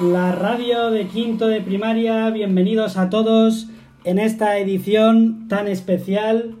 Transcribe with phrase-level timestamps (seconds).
[0.00, 2.30] la radio de quinto de primaria.
[2.30, 3.68] Bienvenidos a todos
[4.04, 6.54] en esta edición tan especial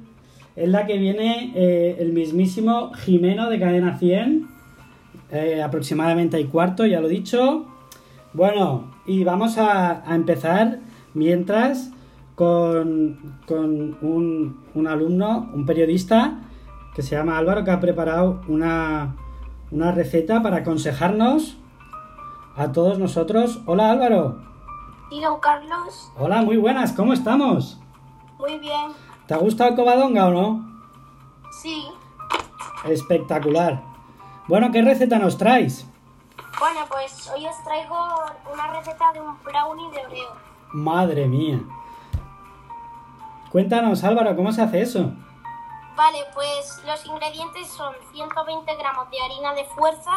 [0.54, 4.46] en la que viene eh, el mismísimo Jimeno de Cadena 100.
[5.30, 7.66] eh, aproximadamente hay cuarto, ya lo he dicho.
[8.34, 10.80] Bueno, y vamos a, a empezar
[11.14, 11.90] mientras
[12.34, 16.38] con, con un, un alumno, un periodista
[16.94, 19.16] que se llama Álvaro, que ha preparado una,
[19.70, 21.56] una receta para aconsejarnos
[22.56, 23.60] a todos nosotros.
[23.66, 24.36] Hola Álvaro.
[25.10, 27.78] Y don Carlos, Hola, muy buenas, ¿cómo estamos?
[28.38, 28.92] muy bien.
[29.26, 30.82] ¿Te ha gustado el covadonga o no?
[31.52, 31.86] Sí.
[32.84, 33.80] Espectacular.
[34.48, 35.86] Bueno, ¿qué receta nos traes?
[36.58, 37.94] Bueno, pues hoy os traigo
[38.52, 40.32] una receta de un brownie de Oreo.
[40.72, 41.60] Madre mía.
[43.52, 45.12] Cuéntanos, Álvaro, ¿cómo se hace eso?
[45.94, 50.12] Vale, pues los ingredientes son 120 gramos de harina de fuerza,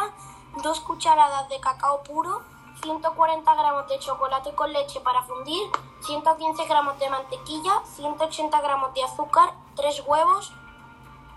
[0.62, 2.42] 2 cucharadas de cacao puro,
[2.82, 9.04] 140 gramos de chocolate con leche para fundir, 115 gramos de mantequilla, 180 gramos de
[9.04, 10.52] azúcar, 3 huevos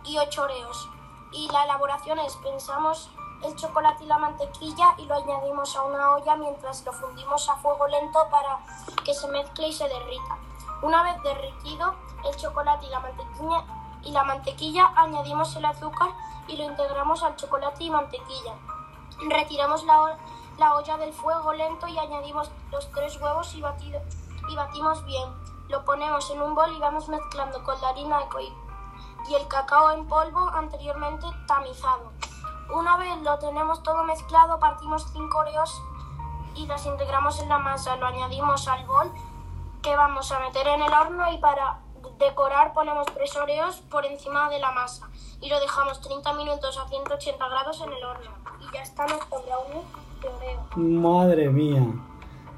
[0.06, 0.90] y 8 oreos.
[1.32, 3.10] Y la elaboración es, pensamos
[3.44, 7.56] el chocolate y la mantequilla y lo añadimos a una olla mientras lo fundimos a
[7.58, 8.60] fuego lento para
[9.04, 10.38] que se mezcle y se derrita.
[10.82, 11.94] Una vez derretido
[12.26, 13.66] el chocolate y la mantequilla,
[14.04, 16.10] y la mantequilla añadimos el azúcar
[16.48, 18.56] y lo integramos al chocolate y mantequilla.
[19.28, 20.18] Retiramos la,
[20.58, 24.02] la olla del fuego lento y añadimos los tres huevos y, batido,
[24.50, 25.30] y batimos bien.
[25.68, 28.20] Lo ponemos en un bol y vamos mezclando con la harina
[29.30, 32.12] y el cacao en polvo anteriormente tamizado.
[32.74, 35.82] Una vez lo tenemos todo mezclado, partimos 5 oreos
[36.56, 37.96] y las integramos en la masa.
[37.98, 39.12] Lo añadimos al bol
[39.82, 41.80] que vamos a meter en el horno y para
[42.20, 45.10] decorar ponemos tres oreos por encima de la masa
[45.42, 48.32] y lo dejamos 30 minutos a 180 grados en el horno.
[48.60, 49.84] Y ya está nuestro brownie
[50.22, 50.62] de oreo.
[50.76, 51.82] Madre mía.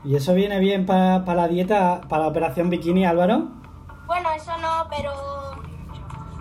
[0.03, 3.43] ¿Y eso viene bien para la dieta, para la operación bikini, Álvaro?
[4.07, 5.11] Bueno, eso no, pero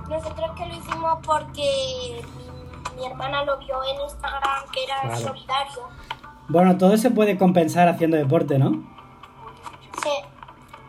[0.09, 2.23] nosotros que lo hicimos porque
[2.97, 5.17] mi, mi hermana lo vio en Instagram que era Claro.
[5.19, 5.83] solidario.
[6.49, 8.71] Bueno, todo se puede compensar haciendo deporte, ¿no?
[10.03, 10.11] Sí,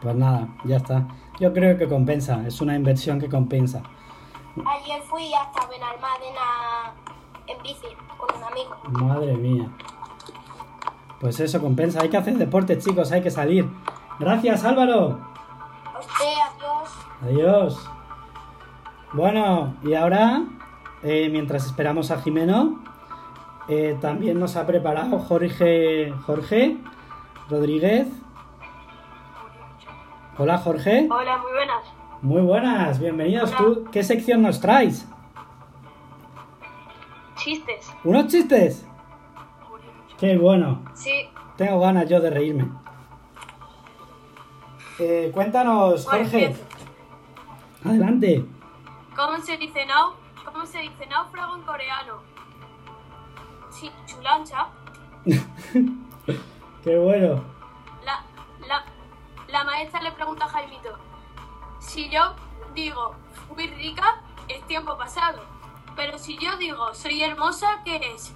[0.02, 1.06] Pues nada, ya está.
[1.41, 3.81] Yo creo que compensa, es una inversión que compensa.
[4.63, 6.94] ayer fui hasta Benalmádena
[7.47, 8.78] en bici con un amigo.
[9.07, 9.68] Madre mía.
[11.19, 13.68] Pues eso compensa, hay que hacer deporte, chicos, hay que salir.
[14.19, 15.19] Gracias, Álvaro.
[15.84, 16.90] A usted, adiós.
[17.24, 17.90] Adiós.
[19.13, 20.44] Bueno, y ahora,
[21.02, 22.84] eh, mientras esperamos a Jimeno,
[23.68, 26.78] eh, también nos ha preparado Jorge, Jorge
[27.50, 28.09] Rodríguez.
[30.44, 31.07] Hola, Jorge.
[31.07, 31.84] Hola, muy buenas.
[32.24, 33.52] Muy buenas, bienvenidos.
[33.52, 33.57] Hola.
[33.59, 35.07] ¿Tú qué sección nos traes?
[37.35, 37.94] Chistes.
[38.03, 38.88] ¿Unos chistes?
[40.18, 40.81] Qué bueno.
[40.96, 41.29] Sí.
[41.57, 42.68] Tengo ganas yo de reírme.
[44.97, 46.56] Eh, cuéntanos, Jorge.
[47.85, 48.44] Adelante.
[49.16, 50.13] ¿Cómo se dice nau?
[50.44, 52.13] ¿Cómo se dice náufrago en coreano?
[53.69, 54.69] Sí, chulancha.
[56.84, 57.61] Qué bueno.
[59.52, 60.98] La, maestra le pregunta a Jaimito.
[61.80, 62.36] Si yo
[62.74, 63.16] digo
[63.48, 65.42] fui rica, es tiempo pasado.
[65.96, 68.34] Pero si yo digo soy hermosa, ¿qué es?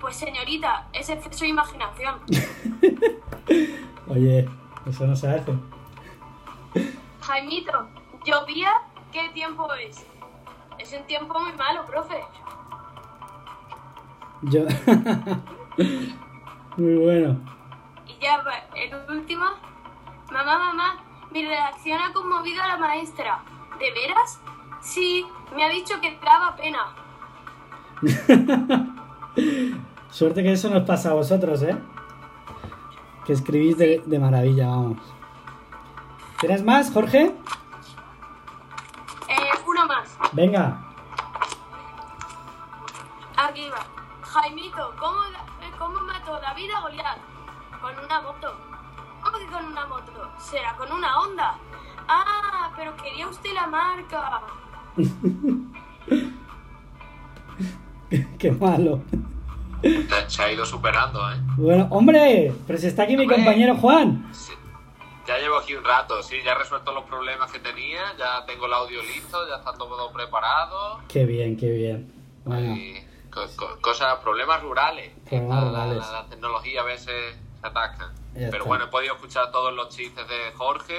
[0.00, 2.20] Pues señorita, es exceso de imaginación.
[4.08, 4.48] Oye,
[4.86, 5.52] eso no se hace.
[7.20, 7.88] Jaimito,
[8.24, 8.72] llovía,
[9.12, 10.06] ¿qué tiempo es?
[10.78, 12.24] Es un tiempo muy malo, profe.
[14.42, 14.62] Yo.
[16.76, 17.38] Muy bueno.
[18.06, 18.42] Y ya
[18.74, 19.44] el último.
[20.30, 20.96] Mamá, mamá,
[21.30, 23.42] mi redacción ha conmovido a la maestra.
[23.78, 24.40] ¿De veras?
[24.80, 26.94] Sí, me ha dicho que te daba pena.
[30.10, 31.76] Suerte que eso nos pasa a vosotros, ¿eh?
[33.24, 34.98] Que escribís de, de maravilla, vamos.
[36.40, 37.34] ¿Tienes más, Jorge?
[39.28, 40.16] Eh, uno más.
[40.32, 40.80] Venga.
[43.36, 43.84] Aquí va.
[44.22, 47.18] Jaimito, ¿cómo, eh, ¿cómo mató David a Goliat?
[47.80, 48.56] Con una moto.
[49.22, 50.19] ¿Cómo que con una moto?
[50.40, 51.58] ¿Será con una Honda?
[52.08, 54.40] Ah, pero quería usted la marca.
[58.38, 59.02] Qué malo.
[60.28, 61.36] Se- ha ido superando, ¿eh?
[61.56, 64.28] Bueno, hombre, pero si está aquí mi compañero Juan.
[64.32, 64.52] Sí.
[65.26, 68.66] Ya llevo aquí un rato, sí, ya he resuelto los problemas que tenía, ya tengo
[68.66, 71.00] el audio listo, ya está todo preparado.
[71.08, 72.12] Qué bien, qué bien.
[72.44, 72.96] Bueno, Y
[73.30, 75.12] co- co- cosas, problemas rurales.
[75.28, 76.06] Problemas La- la, rurales.
[76.06, 78.12] la- la tecnología a veces se ataca.
[78.34, 80.96] Pero bueno, he podido escuchar todos los chistes de Jorge,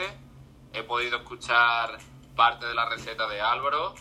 [0.74, 1.98] he podido escuchar
[2.36, 3.96] parte de la receta de Álvaro,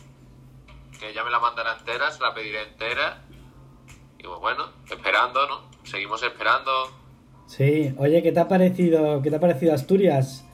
[0.99, 3.23] que ya me la mandará entera, se la pediré entera.
[4.19, 5.71] Y pues bueno, esperando, ¿no?
[5.85, 6.93] Seguimos esperando.
[7.47, 10.45] Sí, oye, ¿qué te ha parecido, qué te ha parecido Asturias?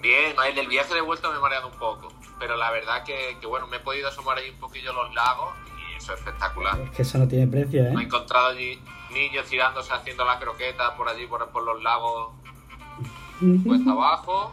[0.00, 3.36] Bien, en el viaje de vuelta me he mareado un poco, pero la verdad que,
[3.40, 6.80] que bueno, me he podido asomar ahí un poquillo los lagos y eso es espectacular.
[6.80, 7.90] Es que eso no tiene precio, ¿eh?
[7.90, 8.80] Me he encontrado allí
[9.10, 12.32] niños tirándose haciendo la croqueta por allí, por, los lagos
[13.64, 14.52] cuesta abajo.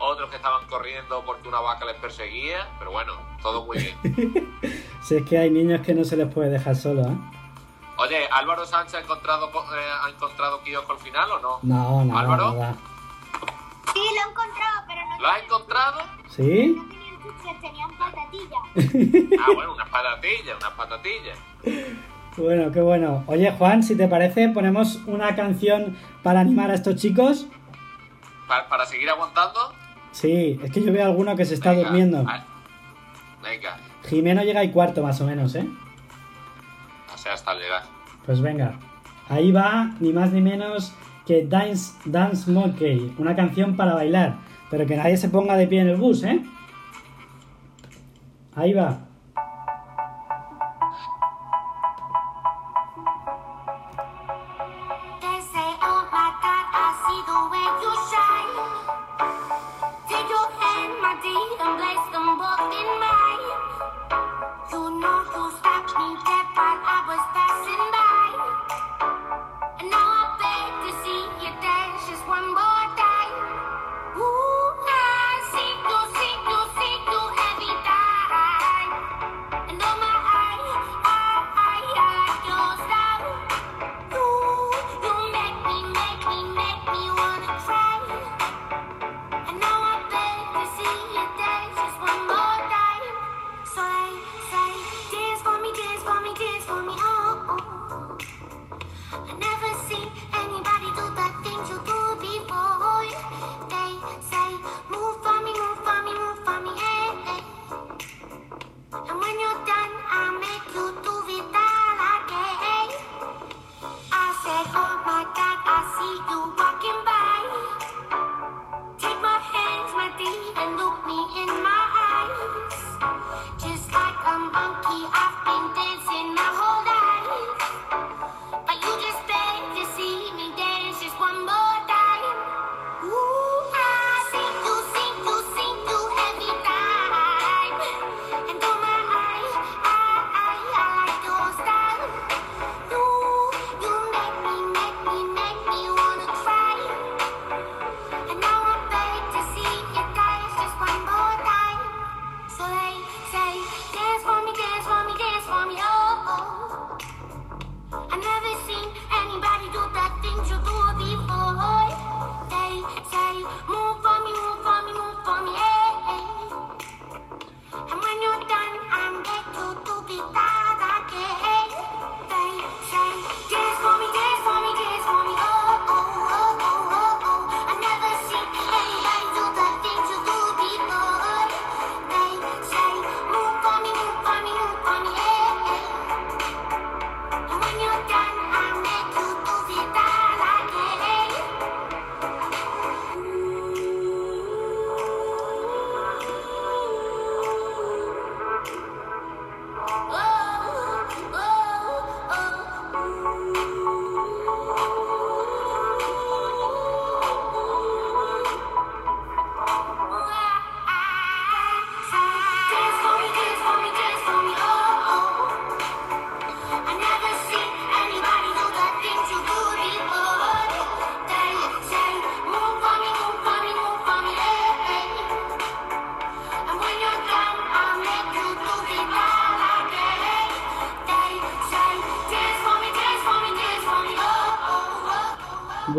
[0.00, 4.54] Otros que estaban corriendo porque una vaca les perseguía, pero bueno, todo muy bien.
[5.02, 7.16] si es que hay niños que no se les puede dejar solos, ¿eh?
[7.96, 11.58] Oye, ¿Álvaro Sánchez ha encontrado, eh, encontrado kiosco al final o no?
[11.62, 12.16] No, no.
[12.16, 12.52] ¿Álvaro?
[12.52, 12.76] No.
[13.92, 15.20] Sí, lo he encontrado, pero no.
[15.20, 16.00] ¿Lo has encontrado?
[16.28, 16.76] Sí.
[17.44, 19.32] No tenían patatillas.
[19.40, 21.38] ah, bueno, unas patatillas, unas patatillas.
[22.38, 23.24] Bueno, qué bueno.
[23.26, 27.46] Oye, Juan, si te parece, ponemos una canción para animar a estos chicos.
[28.46, 29.58] ¿Para, seguir aguantando?
[30.12, 32.24] Sí, es que yo veo alguno que se está durmiendo.
[32.26, 32.44] Al...
[33.42, 33.76] Venga.
[34.08, 35.68] Jimeno llega y cuarto, más o menos, ¿eh?
[37.12, 37.82] O sea, hasta llegar.
[38.24, 38.78] Pues venga,
[39.28, 40.94] ahí va, ni más ni menos
[41.26, 44.36] que Dance, Dance Monkey, una canción para bailar,
[44.70, 46.40] pero que nadie se ponga de pie en el bus, ¿eh?
[48.54, 49.07] Ahí va.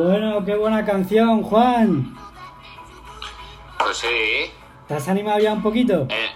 [0.02, 2.16] Bueno, qué buena canción, Juan.
[3.78, 4.50] Pues sí.
[4.88, 6.08] ¿Te has animado ya un poquito?
[6.10, 6.30] Eh,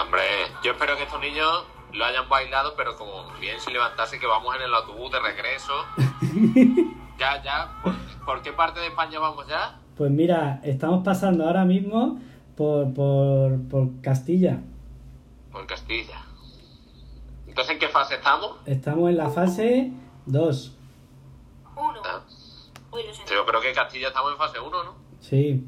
[0.00, 0.22] hombre,
[0.62, 4.54] yo espero que estos niños lo hayan bailado, pero como bien si levantase que vamos
[4.54, 5.72] en el autobús de regreso.
[7.18, 7.72] ya, ya.
[7.82, 7.92] ¿Por,
[8.24, 9.80] ¿Por, qué parte de España vamos ya?
[9.96, 12.20] Pues mira, estamos pasando ahora mismo
[12.56, 14.60] por, por, por Castilla.
[15.50, 16.22] Por Castilla.
[17.48, 18.58] Entonces, ¿en qué fase estamos?
[18.64, 19.90] Estamos en la fase
[20.26, 20.76] 2.
[21.74, 22.25] 1.
[23.30, 24.94] Yo creo que Castilla estamos en fase 1, ¿no?
[25.20, 25.64] Sí.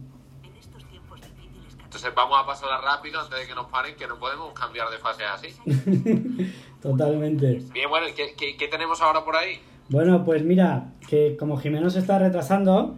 [1.85, 4.99] Entonces vamos a pasarla rápido antes de que nos paren, que no podemos cambiar de
[4.99, 5.49] fase así.
[6.82, 7.62] Totalmente.
[7.73, 9.61] Bien, bueno, ¿qué, tenemos ahora por ahí?
[9.88, 12.97] Bueno, pues mira, que como Jimeno se está retrasando...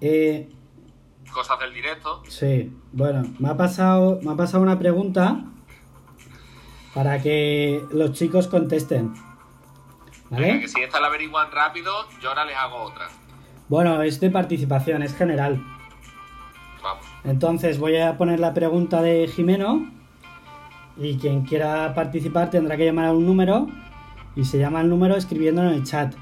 [0.00, 0.48] Eh,
[1.32, 2.22] Cosas del directo.
[2.28, 5.44] Sí, bueno, me ha pasado, me ha pasado una pregunta
[6.94, 9.12] para que los chicos contesten.
[10.30, 10.60] ¿Vale?
[10.60, 13.08] Que si esta la averiguan rápido, yo ahora les hago otra.
[13.68, 15.62] Bueno, es de participación, es general.
[16.82, 17.04] Vamos.
[17.24, 19.90] Entonces voy a poner la pregunta de Jimeno
[20.96, 23.68] y quien quiera participar tendrá que llamar a un número
[24.36, 26.14] y se llama el número escribiéndolo en el chat.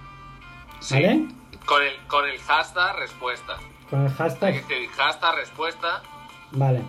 [0.81, 0.95] Sí.
[0.95, 1.27] ¿Vale?
[1.67, 3.57] Con el, con el hashtag respuesta.
[3.91, 4.55] Con el Hay que hashtag.
[4.57, 6.03] escribir hashtag respuesta.
[6.53, 6.83] Vale.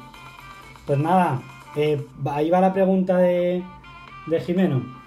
[0.86, 1.42] Pues nada,
[1.76, 3.64] eh, ahí va la pregunta de,
[4.28, 5.03] de Jimeno.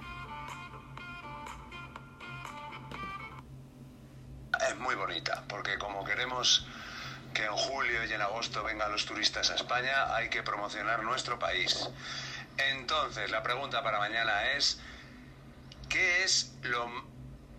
[7.35, 11.39] Que en julio y en agosto vengan los turistas a España, hay que promocionar nuestro
[11.39, 11.89] país.
[12.57, 14.81] Entonces, la pregunta para mañana es,
[15.89, 16.91] ¿qué es lo,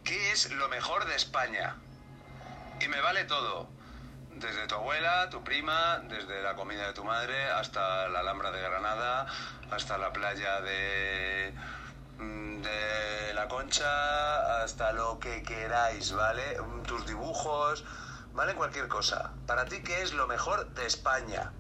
[0.03, 1.75] qué es lo mejor de España?
[2.81, 3.69] Y me vale todo,
[4.31, 8.62] desde tu abuela, tu prima, desde la comida de tu madre, hasta la Alhambra de
[8.62, 9.27] Granada,
[9.72, 11.53] hasta la playa de
[12.17, 16.57] mm, de la concha hasta lo que queráis, ¿vale?
[16.86, 17.84] Tus dibujos,
[18.38, 18.53] ¿vale?
[18.53, 19.34] Cualquier cosa.
[19.48, 21.51] Para ti, ¿qué es lo mejor de España?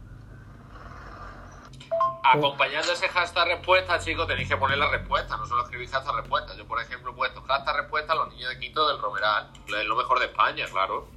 [2.23, 6.55] Acompañando ese hashtag respuesta, chicos, tenéis que poner la respuesta, no solo escribir hashtag respuesta.
[6.55, 9.49] Yo, por ejemplo, he puesto hashtag respuesta a los niños de quinto del Romeral.
[9.67, 11.07] Es lo mejor de España, claro.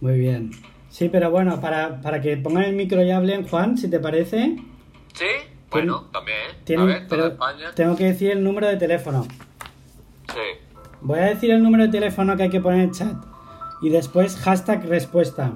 [0.00, 0.50] Muy bien.
[0.90, 4.56] Sí, pero bueno, para, para que pongan el micro y hablen, Juan, si te parece,
[5.14, 5.26] ¿Sí?
[5.70, 6.80] Bueno, también.
[6.80, 7.72] A ver, pero España.
[7.74, 9.26] tengo que decir el número de teléfono.
[10.32, 10.80] Sí.
[11.02, 13.35] Voy a decir el número de teléfono que hay que poner en el chat.
[13.86, 15.52] Y después hashtag respuesta.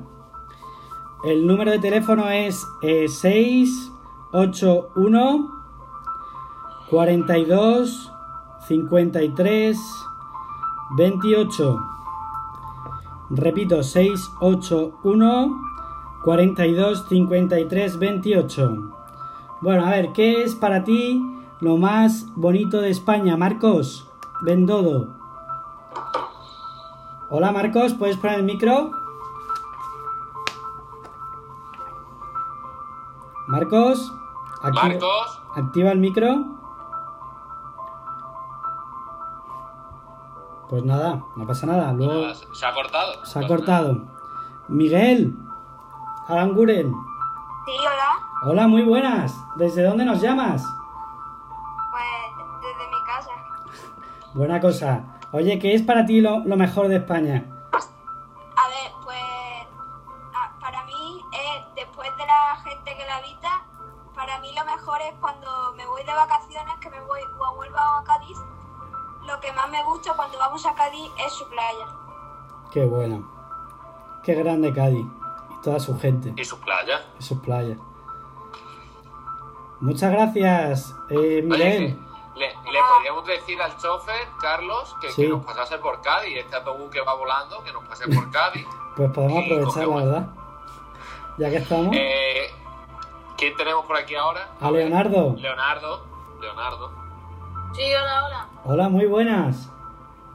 [1.25, 5.50] El número de teléfono es eh, 681
[6.88, 8.12] 42
[8.68, 9.78] 53
[10.96, 11.80] 28.
[13.30, 15.60] Repito, 681
[16.22, 18.92] 42 53 28.
[19.60, 21.20] Bueno, a ver, ¿qué es para ti
[21.58, 24.08] lo más bonito de España, Marcos?
[24.42, 25.18] Bendodo.
[27.32, 28.90] Hola Marcos, ¿puedes poner el micro?
[33.46, 34.12] Marcos,
[34.62, 36.44] activa, Marcos, activa el micro.
[40.68, 41.92] Pues nada, no pasa nada.
[41.92, 43.25] Luego nada, se ha cortado.
[43.25, 43.99] se ha cortado.
[44.66, 45.37] Miguel,
[46.26, 46.92] Aranguren.
[46.92, 48.26] Sí, hola.
[48.42, 49.37] Hola, muy buenas.
[49.54, 50.64] ¿Desde dónde nos llamas?
[51.92, 53.30] Pues desde mi casa.
[54.34, 55.04] Buena cosa.
[55.32, 57.44] Oye, ¿qué es para ti lo, lo mejor de España?
[57.72, 59.18] A ver, pues
[60.34, 63.62] a- para mí, eh, después de la gente que la habita,
[64.14, 67.78] para mí lo mejor es cuando me voy de vacaciones, que me voy o vuelvo
[67.78, 68.37] a Cádiz.
[69.26, 71.87] Lo que más me gusta cuando vamos a Cádiz es su playa.
[72.72, 73.30] Qué bueno.
[74.25, 75.06] Qué grande Cádiz.
[75.06, 76.32] Y toda su gente.
[76.37, 77.02] ¿Y sus playas?
[77.18, 77.78] Y sus playas.
[79.80, 81.99] Muchas gracias, eh, Oye, Miguel.
[82.70, 85.22] Le, podríamos decir al chofer, Carlos, que, Sí.
[85.22, 86.36] que nos pasase por Cádiz.
[86.38, 88.66] Este autobús que va volando, que nos pase por Cádiz.
[88.96, 90.26] Pues podemos aprovechar, la verdad.
[91.38, 91.94] Ya que estamos.
[91.96, 92.54] Eh,
[93.36, 94.48] ¿Quién tenemos por aquí ahora?
[94.60, 95.34] A Leonardo.
[95.36, 96.04] Leonardo.
[96.40, 96.90] Leonardo.
[97.74, 98.48] Sí, hola, hola.
[98.64, 99.70] Hola, muy buenas.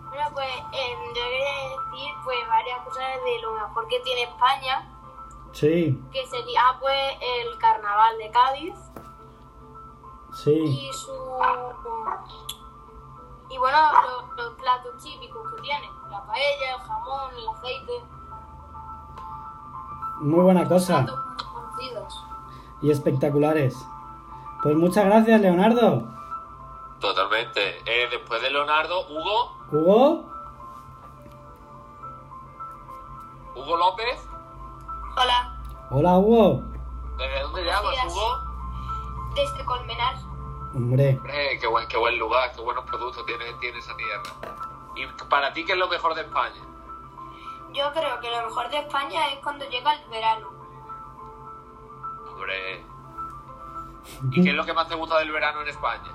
[0.10, 1.54] Bueno, pues em, yo quería
[1.92, 4.92] decir pues varias cosas de lo mejor que tiene España,
[5.52, 8.74] Sí, que sería ah, pues el carnaval de Cádiz
[10.36, 10.52] sí.
[10.90, 11.12] y su
[13.50, 18.04] y bueno lo- los platos típicos que tiene, la paella, el jamón, el aceite,
[20.22, 21.04] Muy buena cosa.
[21.06, 22.24] platos muy conocidos.
[22.82, 23.88] Y espectaculares.
[24.64, 26.04] Pues muchas gracias, Leonardo.
[27.00, 27.78] Totalmente.
[27.86, 29.52] Eh, después de Leonardo, Hugo.
[29.72, 30.26] Hugo.
[33.56, 34.28] Hugo López.
[35.18, 35.58] Hola,
[35.92, 36.62] Hola, Hugo.
[37.18, 38.14] ¿Desde dónde llamas.
[38.14, 38.38] Hugo?
[39.36, 40.16] desde Colmenar.
[40.76, 44.24] Hombre, Hombre, qué buen, qué buen lugar, qué buenos productos tiene, tiene esa tierra.
[44.96, 46.62] ¿Y para ti qué es lo mejor de España?
[47.72, 50.50] Yo creo que lo mejor de España es cuando llega el verano.
[52.30, 52.86] Hombre.
[54.32, 56.12] ¿Y qué es lo que más te gusta del verano en España?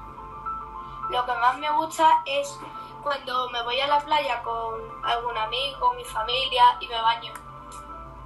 [1.09, 2.61] Lo que más me gusta es
[3.03, 7.33] cuando me voy a la playa con algún amigo, mi familia y me baño.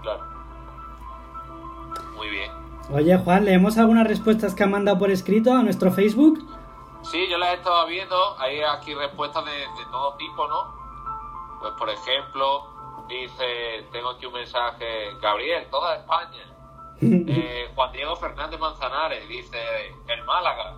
[0.02, 0.24] Claro.
[2.16, 2.63] Muy bien.
[2.90, 6.44] Oye Juan, ¿leemos algunas respuestas que han mandado por escrito a nuestro Facebook?
[7.02, 8.16] Sí, yo las he estado viendo.
[8.38, 10.74] Hay aquí respuestas de, de todo tipo, ¿no?
[11.60, 16.44] Pues, por ejemplo, dice: Tengo aquí un mensaje, Gabriel, toda España.
[17.00, 19.58] Eh, Juan Diego Fernández Manzanares dice:
[20.08, 20.74] El Málaga.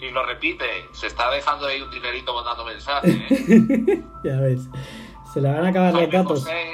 [0.00, 3.14] Y lo repite, se está dejando ahí un dinerito mandando mensajes.
[3.30, 4.04] ¿eh?
[4.24, 4.68] ya ves.
[5.32, 6.26] Se le van a acabar los.
[6.26, 6.72] José,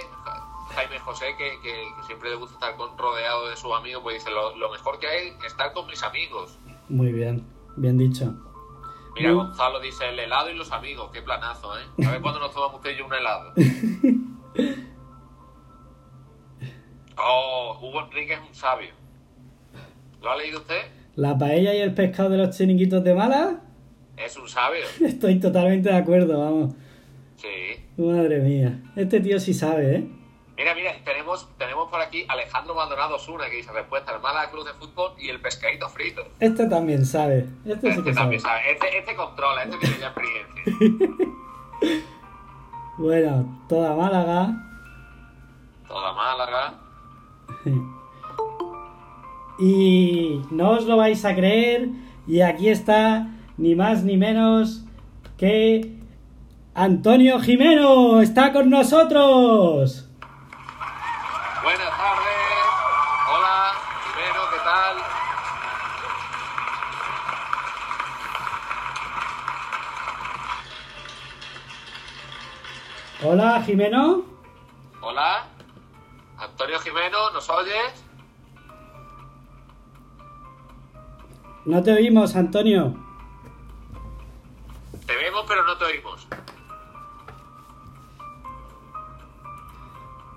[0.75, 4.17] Jaime José, que, que- que siempre le gusta estar con, rodeado de sus amigos, pues
[4.19, 6.59] dice, lo, lo mejor que hay es estar con mis amigos.
[6.89, 8.35] Muy bien, bien dicho.
[9.15, 11.83] Mira, Muy- Gonzalo dice, el helado y los amigos, qué planazo, ¿eh?
[12.07, 13.53] A ver cuándo nos tomamos usted y yo un helado.
[17.17, 18.91] Oh, Hugo Enrique es un sabio.
[20.21, 20.81] ¿Lo ha leído usted?
[21.15, 23.61] La paella y el pescado de los chiringuitos de Mala,
[24.17, 24.83] Es un sabio.
[25.01, 26.75] estoy totalmente de acuerdo, vamos.
[27.37, 27.85] Sí.
[27.97, 30.09] Madre mía, este tío sí sabe, ¿eh?
[30.57, 34.65] Mira, mira, tenemos, tenemos por aquí Alejandro Maldonado Osuna que dice respuesta, el Málaga Cruz
[34.67, 36.23] de Fútbol y el pescadito frito.
[36.39, 38.15] Este también sabe, este sí Este sabe.
[38.15, 41.35] también sabe, este, este controla, este tiene ya experiencia.
[42.97, 44.55] Bueno, toda Málaga.
[45.89, 46.75] Toda Málaga.
[49.59, 51.89] Y no os lo vais a creer,
[52.27, 54.83] y aquí está ni más ni menos
[55.39, 55.95] que
[56.75, 60.09] Antonio Jimeno, está con nosotros.
[61.63, 62.65] Buenas tardes.
[63.33, 64.97] Hola, Jimeno, ¿qué tal?
[73.25, 74.23] Hola Jimeno,
[75.01, 75.47] Hola.
[76.39, 78.05] Antonio Jimeno, ¿nos oyes?
[81.65, 82.95] no te oímos Antonio.
[85.07, 86.27] Te vemos pero no te oímos.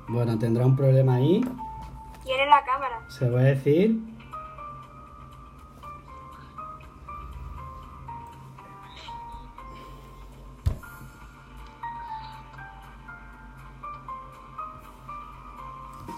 [0.07, 1.41] Bueno, tendrá un problema ahí,
[2.23, 3.01] Tiene la cámara.
[3.09, 3.97] se va a decir.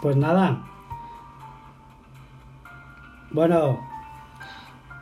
[0.09, 0.63] Pues nada.
[3.29, 3.79] Bueno,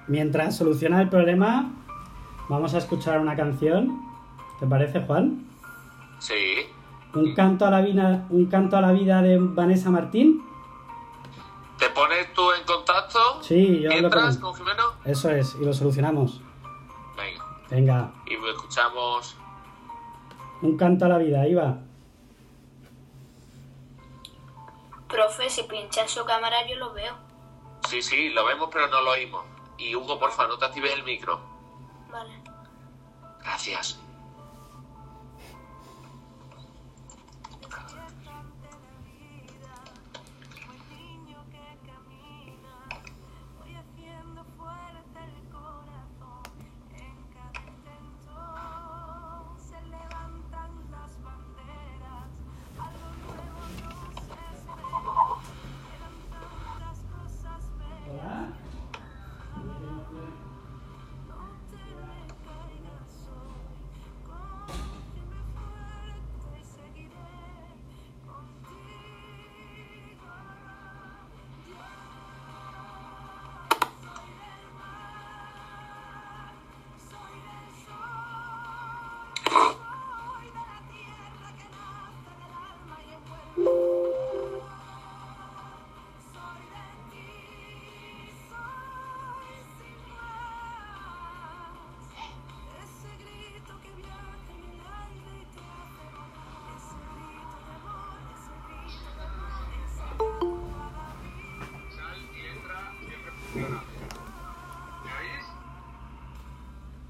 [0.10, 1.72] mientras soluciona el problema,
[2.50, 4.02] vamos a escuchar una canción.
[4.60, 5.46] ¿Te parece, Juan?
[6.20, 6.34] Sí.
[7.14, 10.44] Un canto a la vida, un canto a la vida de Vanessa Martín.
[11.80, 13.42] ¿Te pones tú en contacto?
[13.44, 14.84] Sí, yo ¿Mientras con- con Jimeno?
[15.06, 16.42] Eso es, y lo solucionamos.
[17.16, 17.46] Venga.
[17.70, 19.38] Venga, Y escuchamos.
[20.64, 21.78] un canto a la vida, ahí va.
[25.18, 27.18] Profe, si pincha en su cámara yo lo veo.
[27.90, 29.44] Sí, sí, lo vemos pero no lo oímos.
[29.80, 31.42] Y Hugo, porfa, no te actives el micro.
[32.12, 32.40] Vale.
[33.42, 34.00] Gracias.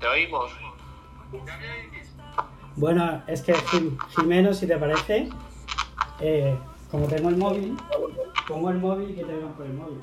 [0.07, 0.51] ¿Te oímos?
[2.77, 5.27] Bueno, es que Jim- Jimeno, si te parece,
[6.21, 6.55] eh,
[6.89, 7.75] como tengo el móvil,
[8.47, 9.99] pongo el móvil y que te vean por el móvil.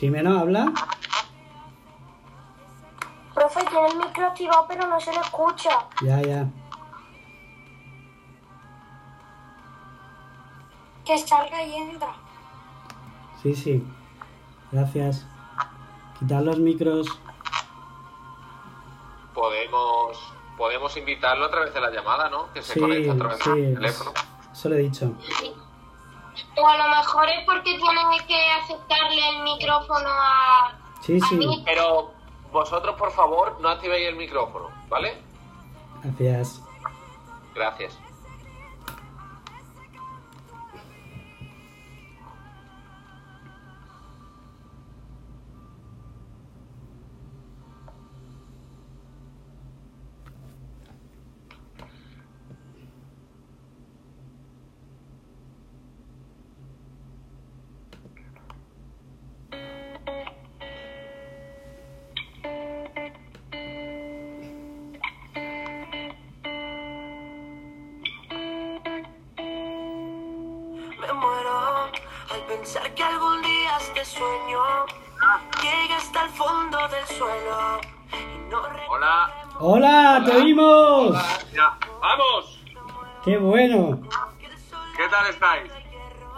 [0.00, 0.72] Jimeno, ¿habla?
[3.34, 5.70] Profe, tiene el micro activado pero no se le escucha.
[6.02, 6.46] Ya, ya.
[11.04, 12.14] Que salga y entra.
[13.42, 13.86] Sí, sí.
[14.72, 15.26] Gracias.
[16.18, 17.06] Quitar los micros.
[19.34, 20.18] Podemos,
[20.56, 22.52] podemos invitarlo a través de la llamada, ¿no?
[22.52, 24.12] Que se Sí, conecta a través sí, del teléfono.
[24.52, 25.12] Eso lo he dicho.
[26.60, 31.36] O a lo mejor es porque tienen que aceptarle el micrófono a, Sí, a sí.
[31.36, 31.62] mí.
[31.64, 32.12] Pero
[32.52, 35.22] vosotros, por favor, no activéis el micrófono, ¿vale?
[36.02, 36.62] Gracias.
[37.54, 37.98] Gracias.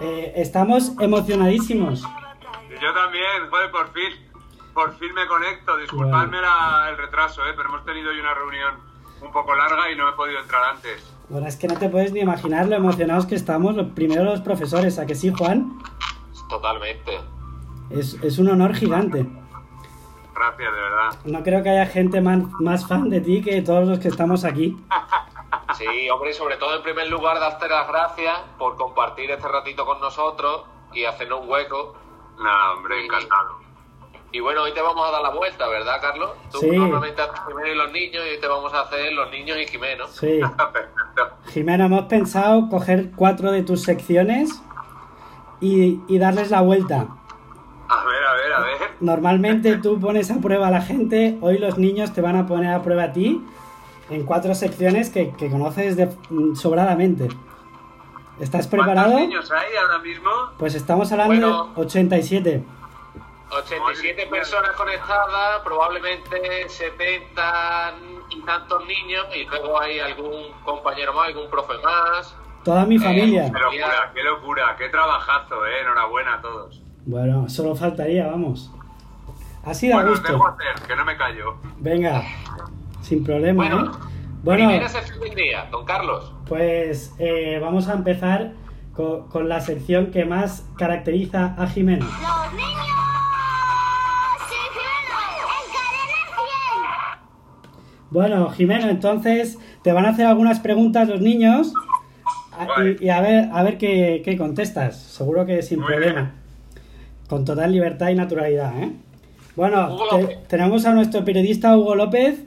[0.02, 2.02] Eh, estamos emocionadísimos.
[2.02, 4.12] Yo también, joder, por fin.
[4.74, 5.76] Por fin me conecto.
[5.76, 7.52] Disculpadme la- el retraso, ¿eh?
[7.56, 8.74] pero hemos tenido hoy una reunión
[9.20, 11.14] un poco larga y no he podido entrar antes.
[11.28, 14.40] Bueno, es que no te puedes ni imaginar lo emocionados que estamos, los primeros los
[14.40, 15.78] profesores, ¿a que sí, Juan?
[16.48, 17.12] Totalmente.
[17.90, 19.26] Es, es un honor gigante.
[20.34, 21.10] Gracias, de verdad.
[21.26, 24.44] No creo que haya gente man- más fan de ti que todos los que estamos
[24.44, 24.76] aquí.
[25.76, 29.84] Sí, hombre, y sobre todo en primer lugar, darte las gracias por compartir este ratito
[29.86, 31.94] con nosotros y hacernos un hueco.
[32.38, 33.60] Nada, hombre, encantado.
[34.32, 36.30] Y bueno, hoy te vamos a dar la vuelta, ¿verdad, Carlos?
[36.50, 36.70] Tú Sí.
[36.70, 39.66] normalmente haces Jimeno y los niños y hoy te vamos a hacer los niños y
[39.66, 40.06] Jimeno.
[40.08, 40.40] Sí.
[40.72, 41.36] Perfecto.
[41.52, 44.62] Jimena, hemos pensado coger cuatro de tus secciones
[45.60, 47.06] y, y darles la vuelta.
[47.88, 48.76] A ver, a ver, a ver.
[49.00, 52.72] Normalmente tú pones a prueba a la gente, hoy los niños te van a poner
[52.72, 53.44] a prueba a ti
[54.12, 57.28] en cuatro secciones que, que conoces de, mm, sobradamente.
[58.40, 59.12] ¿Estás preparado?
[59.12, 60.30] ¿Cuántos niños hay ahora mismo?
[60.58, 61.74] Pues estamos hablando Bueno.
[61.74, 62.64] de 87.
[63.50, 64.30] 87 Madre mía.
[64.30, 67.94] personas conectadas, probablemente 70
[68.30, 72.34] y tantos niños, y luego hay algún compañero más, algún profe más.
[72.64, 73.44] Toda mi Eh, familia.
[73.52, 75.80] Qué locura, qué locura, qué trabajazo, ¿eh?
[75.82, 76.80] Enhorabuena a todos.
[77.04, 78.70] Bueno, solo faltaría, vamos.
[79.64, 80.46] Así da Bueno, gusto.
[80.46, 81.56] hacer, que no me callo.
[81.78, 82.22] Venga,
[83.12, 83.90] sin problema, Bueno, ¿eh?
[84.42, 86.32] Bueno, Primera sección del día, don Carlos.
[86.48, 88.52] pues eh, vamos a empezar
[88.94, 92.06] co- con, la sección que más caracteriza a Jimena.
[92.06, 92.86] ¡Los niños!
[94.48, 96.26] ¡Sí, en cadena
[98.00, 98.08] 100!
[98.10, 101.74] Bueno, Jimena, entonces te van a hacer algunas preguntas los niños
[102.56, 102.96] Vale.
[102.98, 104.96] y, y a ver, a ver qué, qué contestas.
[105.02, 106.14] Seguro que sin Muy problema.
[106.14, 106.32] bien.
[107.28, 108.90] Con total libertad y naturalidad, ¿eh?
[109.54, 112.42] Bueno, te- tenemos a nuestro periodista Hugo López.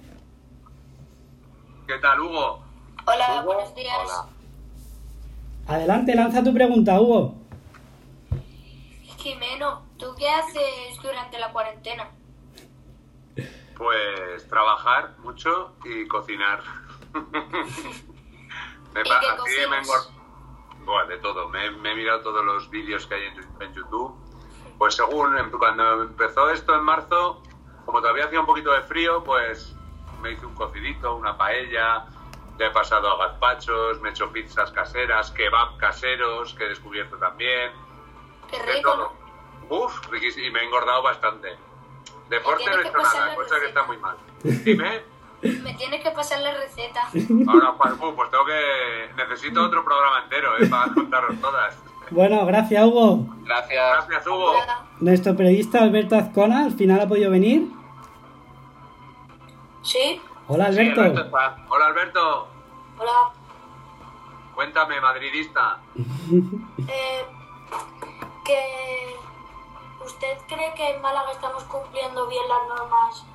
[1.88, 2.64] ¿Qué tal, Hugo?
[3.06, 3.96] Hola, Hugo, buenos días.
[4.04, 4.28] hola.
[5.68, 7.36] Adelante, lanza tu pregunta, Hugo.
[9.18, 12.10] Jimeno, ¿tú qué haces durante la cuarentena?
[13.78, 16.62] Pues trabajar mucho y cocinar.
[17.14, 21.50] me ¿Y qué así me Buah, de todo.
[21.50, 24.16] Me, me he mirado todos los vídeos que hay en, en YouTube.
[24.78, 27.42] Pues según cuando empezó esto en marzo,
[27.86, 29.75] como todavía hacía un poquito de frío, pues
[30.26, 32.06] me hice un cocidito, una paella,
[32.58, 37.16] ya he pasado a gazpachos, me he hecho pizzas caseras, kebab caseros, que he descubierto
[37.18, 37.72] también.
[38.50, 39.14] Qué De rico, todo.
[39.70, 39.76] ¿no?
[39.76, 40.48] Uf, riquísimo.
[40.48, 41.50] Y me he engordado bastante.
[42.30, 43.68] Deporte no he que hecho nada, la cosa que receta.
[43.68, 44.18] está muy mal.
[44.44, 45.02] Dime.
[45.62, 47.02] Me tienes que pasar la receta.
[47.48, 49.10] Ahora, pues, pues tengo que...
[49.16, 50.66] Necesito otro programa entero, ¿eh?
[50.68, 51.78] Para contaros todas.
[52.10, 53.28] Bueno, gracias, Hugo.
[53.44, 54.08] Gracias.
[54.08, 54.54] Gracias, Hugo.
[55.02, 57.68] Nuestro periodista Alberto Azcona al final ha podido venir.
[59.86, 60.22] ¿Sí?
[60.48, 61.02] Hola, Sí, Alberto.
[61.70, 62.48] Hola, Alberto.
[62.98, 63.32] Hola.
[64.54, 65.80] Cuéntame, madridista.
[66.88, 67.26] Eh,
[68.44, 69.16] que
[70.04, 73.26] ¿Usted cree que en Málaga estamos cumpliendo bien las normas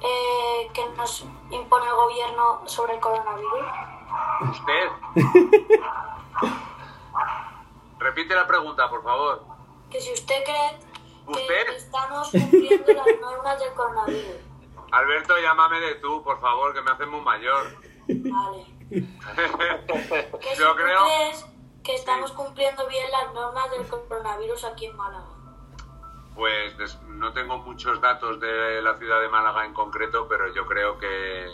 [0.00, 3.64] eh, que nos impone el gobierno sobre el coronavirus?
[4.50, 4.90] ¿Usted?
[7.98, 9.44] Repite la pregunta, por favor.
[9.90, 10.78] Que si usted cree
[11.34, 14.36] que estamos cumpliendo las normas del coronavirus.
[14.90, 17.66] Alberto, llámame de tú, por favor, que me haces muy mayor.
[18.08, 18.78] Vale.
[18.88, 21.04] Que si Yo tú creo...
[21.04, 21.46] crees
[21.84, 25.26] que estamos cumpliendo bien las normas del coronavirus aquí en Málaga.
[26.34, 30.98] Pues no tengo muchos datos de la ciudad de Málaga en concreto, pero yo creo
[30.98, 31.46] que,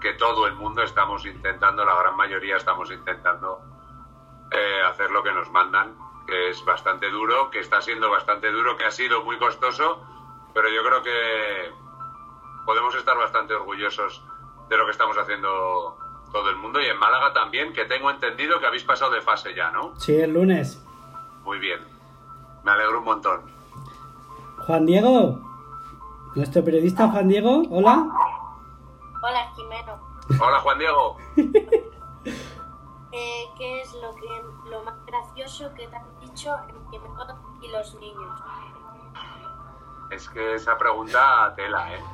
[0.00, 3.60] que todo el mundo estamos intentando, la gran mayoría estamos intentando
[4.52, 8.76] eh, hacer lo que nos mandan, que es bastante duro, que está siendo bastante duro,
[8.76, 10.02] que ha sido muy costoso,
[10.54, 11.72] pero yo creo que
[12.66, 14.22] podemos estar bastante orgullosos
[14.68, 15.96] de lo que estamos haciendo
[16.32, 19.54] todo el mundo y en Málaga también, que tengo entendido que habéis pasado de fase
[19.54, 19.94] ya, ¿no?
[19.98, 20.84] Sí, el lunes.
[21.44, 21.80] Muy bien.
[22.64, 23.40] Me alegro un montón.
[24.66, 25.38] Juan Diego,
[26.34, 28.04] nuestro periodista Juan Diego, hola.
[29.22, 30.00] Hola, Jimeno.
[30.40, 31.16] Hola Juan Diego.
[33.18, 37.68] Eh, ¿Qué es lo que lo más gracioso que te han dicho en Jimeno y
[37.68, 38.40] los niños?
[40.10, 42.04] Es que esa pregunta tela, ¿eh?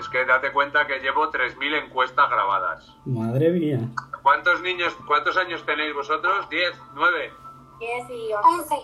[0.00, 2.96] Es que date cuenta que llevo 3.000 encuestas grabadas.
[3.04, 3.80] Madre mía.
[4.22, 6.48] ¿Cuántos niños, cuántos años tenéis vosotros?
[6.48, 6.72] ¿10?
[6.94, 7.30] ¿9?
[7.80, 8.76] 10 y 11.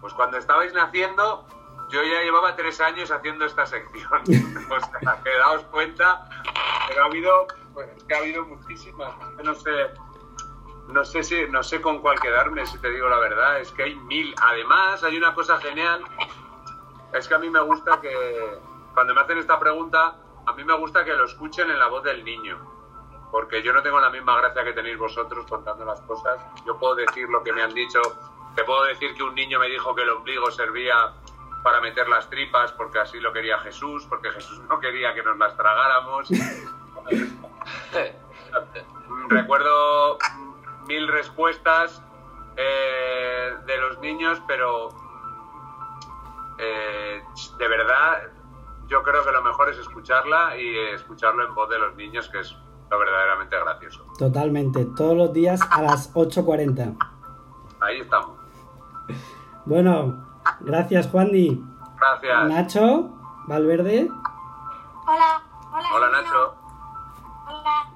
[0.00, 1.46] Pues cuando estabais naciendo,
[1.88, 4.22] yo ya llevaba tres años haciendo esta sección.
[4.70, 6.28] o sea, que daos cuenta,
[6.88, 9.14] pero ha habido, pues, es que ha habido muchísimas.
[9.36, 9.70] Que No sé,
[10.88, 13.60] no sé si, no sé con cuál quedarme, si te digo la verdad.
[13.60, 14.34] Es que hay mil.
[14.42, 16.02] Además, hay una cosa genial.
[17.12, 18.58] Es que a mí me gusta que,
[18.94, 22.02] cuando me hacen esta pregunta, a mí me gusta que lo escuchen en la voz
[22.04, 22.58] del niño.
[23.30, 26.40] Porque yo no tengo la misma gracia que tenéis vosotros contando las cosas.
[26.64, 28.00] Yo puedo decir lo que me han dicho.
[28.54, 31.14] Te puedo decir que un niño me dijo que el ombligo servía
[31.64, 35.36] para meter las tripas porque así lo quería Jesús, porque Jesús no quería que nos
[35.38, 36.28] las tragáramos.
[39.28, 40.18] Recuerdo
[40.86, 42.02] mil respuestas
[42.56, 44.90] eh, de los niños, pero
[46.58, 47.24] eh,
[47.58, 48.33] de verdad
[48.88, 52.40] yo creo que lo mejor es escucharla y escucharlo en voz de los niños, que
[52.40, 52.56] es
[52.90, 54.04] lo verdaderamente gracioso.
[54.18, 56.96] Totalmente, todos los días a las 8.40.
[57.80, 58.38] Ahí estamos.
[59.64, 60.26] Bueno,
[60.60, 61.62] gracias Juandi.
[61.98, 62.48] Gracias.
[62.48, 63.10] Nacho,
[63.46, 64.08] Valverde.
[65.06, 65.42] Hola.
[65.72, 66.10] Hola, Hola.
[66.10, 66.54] Nacho.
[67.46, 67.90] Hola.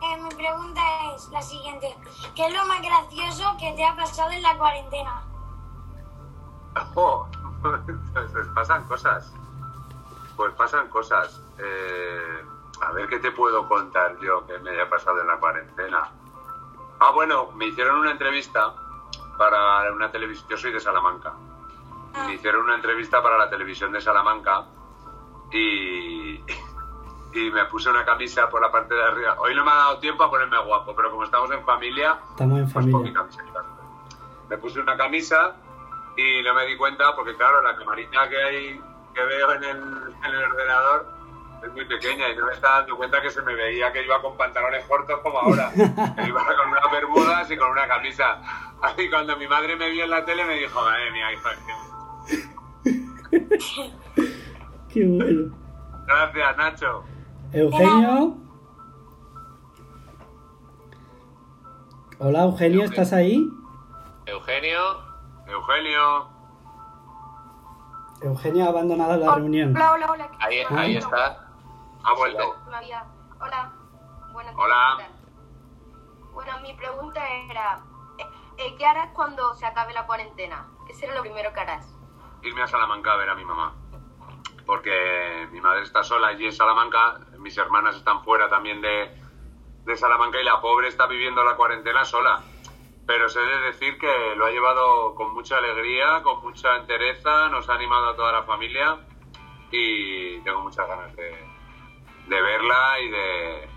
[0.00, 0.80] Eh, mi pregunta
[1.14, 1.96] es la siguiente.
[2.34, 5.22] ¿Qué es lo más gracioso que te ha pasado en la cuarentena?
[6.94, 7.26] Oh,
[7.60, 7.80] pues
[8.54, 9.32] pasan cosas.
[10.38, 11.42] Pues pasan cosas.
[11.58, 12.44] Eh,
[12.80, 16.08] a ver qué te puedo contar yo que me haya pasado en la cuarentena.
[17.00, 18.72] Ah, bueno, me hicieron una entrevista
[19.36, 20.48] para una televisión.
[20.48, 21.34] Yo soy de Salamanca.
[22.24, 24.64] Me hicieron una entrevista para la televisión de Salamanca
[25.50, 29.34] y, y me puse una camisa por la parte de arriba.
[29.40, 32.58] Hoy no me ha dado tiempo a ponerme guapo, pero como estamos en familia, Estamos
[32.58, 33.26] en pues familia.
[34.48, 35.56] Me puse una camisa
[36.16, 38.80] y no me di cuenta porque, claro, la camarita que hay
[39.18, 39.76] que veo en el,
[40.24, 41.06] en el ordenador
[41.64, 44.22] es muy pequeña y no me estaba dando cuenta que se me veía que iba
[44.22, 45.72] con pantalones cortos como ahora.
[45.74, 45.82] Que
[46.28, 48.40] iba con unas bermudas y con una camisa.
[48.96, 51.58] Y cuando mi madre me vio en la tele me dijo, madre mía, hijo, es
[51.58, 51.78] que-
[54.88, 55.54] Qué bueno.
[56.06, 57.04] Gracias, Nacho.
[57.52, 58.36] Eugenio.
[62.20, 63.48] Hola Eugenio, ¿estás ahí?
[64.26, 64.80] Eugenio,
[65.46, 66.37] Eugenio.
[68.22, 69.74] Eugenio ha abandonado la reunión.
[69.76, 70.30] Hola, hola, hola.
[70.40, 70.74] ahí, Ah.
[70.80, 71.48] ahí está.
[72.04, 72.56] Ha vuelto.
[73.40, 73.72] Hola.
[74.32, 75.08] Buenas Hola.
[76.32, 77.80] Bueno, mi pregunta era,
[78.18, 78.24] eh,
[78.58, 80.66] eh, ¿qué harás cuando se acabe la cuarentena?
[80.86, 81.94] ¿Qué será lo primero que harás?
[82.40, 83.74] irme a Salamanca a ver a mi mamá.
[84.64, 89.20] Porque mi madre está sola allí en Salamanca, mis hermanas están fuera también de,
[89.84, 92.40] de Salamanca y la pobre está viviendo la cuarentena sola.
[93.08, 97.66] Pero sé de decir que lo ha llevado con mucha alegría, con mucha entereza, nos
[97.70, 98.98] ha animado a toda la familia
[99.70, 101.34] y tengo muchas ganas de,
[102.26, 103.68] de verla y de,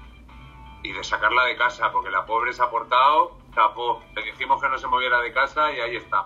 [0.84, 4.04] y de sacarla de casa, porque la pobre se ha portado, tapó.
[4.15, 6.26] Le dijimos que no se moviera de casa y ahí está.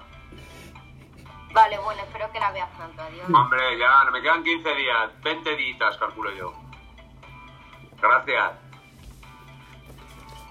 [1.53, 3.03] Vale, bueno, espero que la veas pronto.
[3.03, 3.29] Adiós.
[3.31, 6.53] Hombre, ya, me quedan 15 días, 20 días, calculo yo.
[8.01, 8.51] Gracias.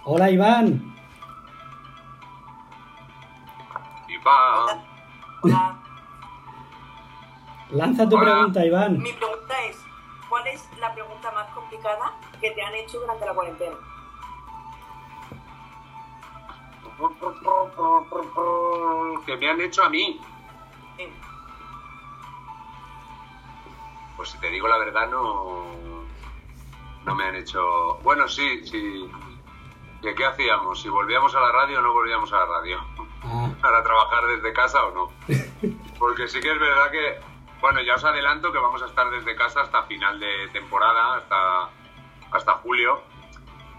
[0.05, 0.93] Hola Iván.
[4.25, 5.77] Hola.
[7.71, 8.25] Lanza tu Hola.
[8.33, 8.99] pregunta, Iván.
[8.99, 9.77] Mi pregunta es,
[10.29, 13.77] ¿cuál es la pregunta más complicada que te han hecho durante la cuarentena?
[19.27, 20.21] Que me han hecho a mí.
[20.97, 21.13] Sí.
[24.17, 25.65] Pues si te digo la verdad, no.
[27.05, 27.99] No me han hecho.
[28.03, 29.11] Bueno, sí, sí.
[30.03, 30.81] ¿De qué hacíamos?
[30.81, 32.79] ¿Si volvíamos a la radio o no volvíamos a la radio?
[33.25, 35.13] Ah, ¿Para trabajar desde casa o no?
[35.99, 37.21] Porque sí que es verdad que.
[37.61, 41.71] Bueno, ya os adelanto que vamos a estar desde casa hasta final de temporada, hasta,
[42.31, 43.03] hasta julio.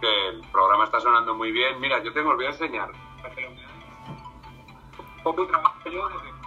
[0.01, 1.79] Que el programa está sonando muy bien.
[1.79, 2.89] Mira, yo tengo, os voy a enseñar.
[3.21, 3.69] para que lo veáis.
[5.23, 6.45] Poco trabajo yo desde casa.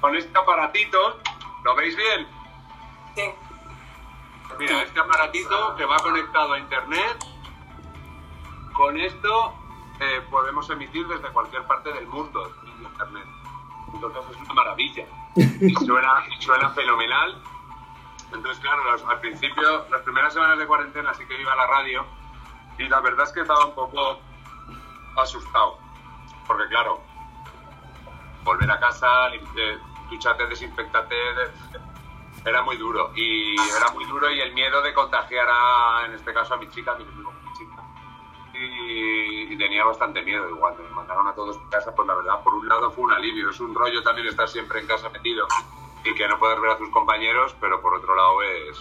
[0.00, 1.20] Con este aparatito,
[1.64, 2.28] ¿lo veis bien?
[3.16, 3.22] Sí.
[4.58, 7.24] Mira, este aparatito que va conectado a internet,
[8.74, 9.54] con esto
[10.00, 13.24] eh, podemos emitir desde cualquier parte del mundo en internet.
[13.94, 15.06] Entonces es una maravilla.
[15.36, 17.42] Y suena, suena fenomenal.
[18.32, 21.66] Entonces, claro, los- al principio, las primeras semanas de cuarentena sí que iba a la
[21.66, 22.04] radio
[22.78, 24.18] y la verdad es que estaba un poco
[25.16, 25.78] asustado.
[26.46, 27.00] Porque, claro,
[28.44, 29.78] volver a casa, eh,
[30.10, 31.76] ducharte, desinfectarte, de-
[32.44, 33.10] era muy duro.
[33.16, 36.68] Y era muy duro y el miedo de contagiar a, en este caso, a mi
[36.70, 37.25] chica, con mi chica.
[38.58, 40.48] Y, y tenía bastante miedo.
[40.48, 43.12] Igual me mandaron a todos a casa, pues la verdad, por un lado fue un
[43.12, 43.50] alivio.
[43.50, 45.46] Es un rollo también estar siempre en casa metido
[46.04, 48.78] y que no poder ver a tus compañeros, pero por otro lado es,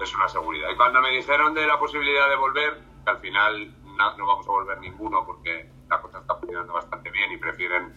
[0.00, 0.68] es una seguridad.
[0.70, 4.46] Y cuando me dijeron de la posibilidad de volver, que al final no, no vamos
[4.46, 7.92] a volver ninguno porque la cosa está funcionando bastante bien y prefieren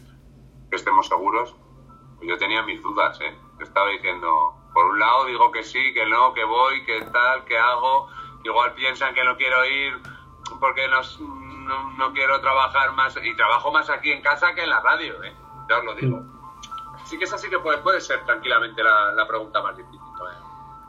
[0.69, 1.55] que estemos seguros,
[2.17, 3.37] pues yo tenía mis dudas, ¿eh?
[3.59, 7.57] Estaba diciendo, por un lado digo que sí, que no, que voy, que tal, que
[7.57, 8.07] hago,
[8.43, 9.93] igual piensan que no quiero ir
[10.59, 14.69] porque nos- no, no quiero trabajar más, y trabajo más aquí en casa que en
[14.69, 15.33] la radio, ¿eh?
[15.69, 16.21] Ya os lo digo.
[17.05, 19.99] Sí que esa sí que puede, puede ser tranquilamente la, la pregunta más difícil.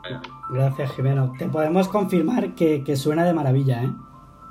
[0.05, 0.19] ¿eh?
[0.49, 1.33] Gracias, Jimeno.
[1.37, 3.91] Te podemos confirmar que, que suena de maravilla, ¿eh?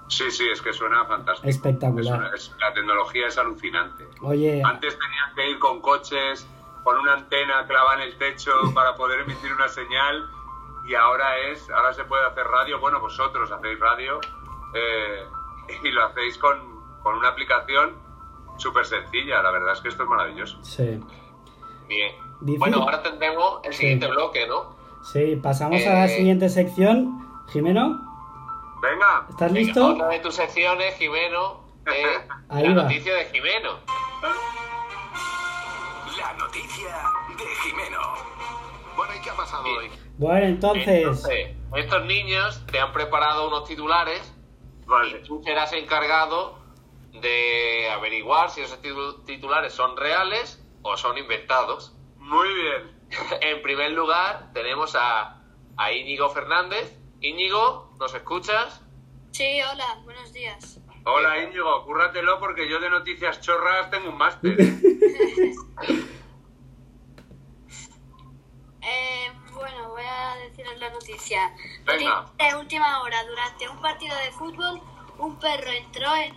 [0.08, 1.48] Sí, sí, es que suena fantástico.
[1.48, 2.34] Espectacular.
[2.34, 4.08] Es- la tecnología es alucinante.
[4.22, 6.46] Oye, Antes tenían que ir con coches,
[6.84, 10.28] con una antena clavada en el techo para poder emitir una señal
[10.86, 12.78] y ahora es, ahora se puede hacer radio.
[12.78, 14.20] Bueno, vosotros hacéis radio
[14.76, 15.24] eh,
[15.84, 16.58] y lo hacéis con,
[17.02, 17.96] con una aplicación
[18.58, 19.42] súper sencilla.
[19.42, 20.58] La verdad es que esto es maravilloso.
[20.62, 21.00] sí.
[21.88, 22.12] Bien.
[22.40, 23.78] Dice- Bueno, ahora tendremos el Sí.
[23.78, 24.76] siguiente bloque, ¿no?
[25.04, 26.08] Sí, pasamos a la Eh.
[26.16, 27.24] siguiente sección.
[27.52, 28.02] Jimeno,
[28.82, 29.86] Venga, ¿estás Venga, listo?
[29.86, 31.64] Otra de tus secciones, Jimeno,
[32.50, 32.82] Ahí la va.
[32.82, 33.78] noticia de Jimeno.
[36.18, 36.88] La noticia
[37.38, 38.00] de Jimeno.
[38.96, 39.90] Bueno, ¿y qué ha pasado hoy?
[40.18, 44.34] Bueno, entonces, Entonces, estos niños te han preparado unos titulares
[44.86, 45.18] vale.
[45.18, 46.58] y tú serás encargado
[47.12, 51.94] de averiguar si esos titu- titulares son reales o son inventados.
[52.16, 52.96] Muy bien.
[53.40, 55.42] En primer lugar, tenemos a,
[55.76, 56.98] a Íñigo Fernández.
[57.20, 58.82] Íñigo, ¿nos escuchas?
[59.32, 60.80] Sí, hola, buenos días.
[61.04, 64.56] Hola Íñigo, cúrratelo porque yo de noticias chorras tengo un máster.
[68.82, 69.30] ¿eh?
[69.56, 71.52] Bueno, voy a deciros la noticia.
[71.86, 72.26] Venga.
[72.38, 74.80] De última hora, durante un partido de fútbol,
[75.18, 76.34] un perro entró en,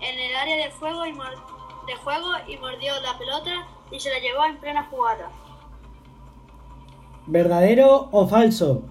[0.00, 4.10] en el área de, fuego y mor- de juego y mordió la pelota y se
[4.10, 5.30] la llevó en plena jugada.
[7.26, 8.82] ¿verdadero o falso?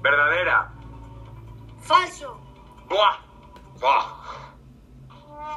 [0.00, 0.72] Verdadera.
[1.80, 2.38] ¡Falso!
[2.88, 3.18] ¡Buah!
[3.80, 4.04] ¡Buah!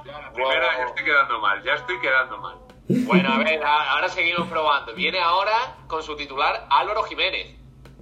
[0.05, 2.57] Ya la primera ya estoy quedando mal, ya estoy quedando mal.
[2.87, 4.93] Bueno, a ver, ahora seguimos probando.
[4.93, 7.57] Viene ahora con su titular Álvaro Jiménez.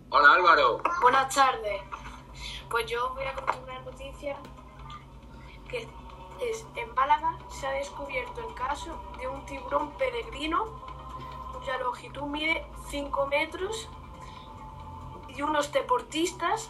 [0.10, 0.82] Hola Álvaro.
[1.02, 1.82] Buenas tardes.
[2.70, 4.36] Pues yo voy a contar una noticia
[5.70, 5.88] que
[6.42, 10.66] es en Málaga se ha descubierto el caso de un tiburón peregrino
[11.54, 13.88] cuya longitud mide 5 metros
[15.30, 16.70] y unos deportistas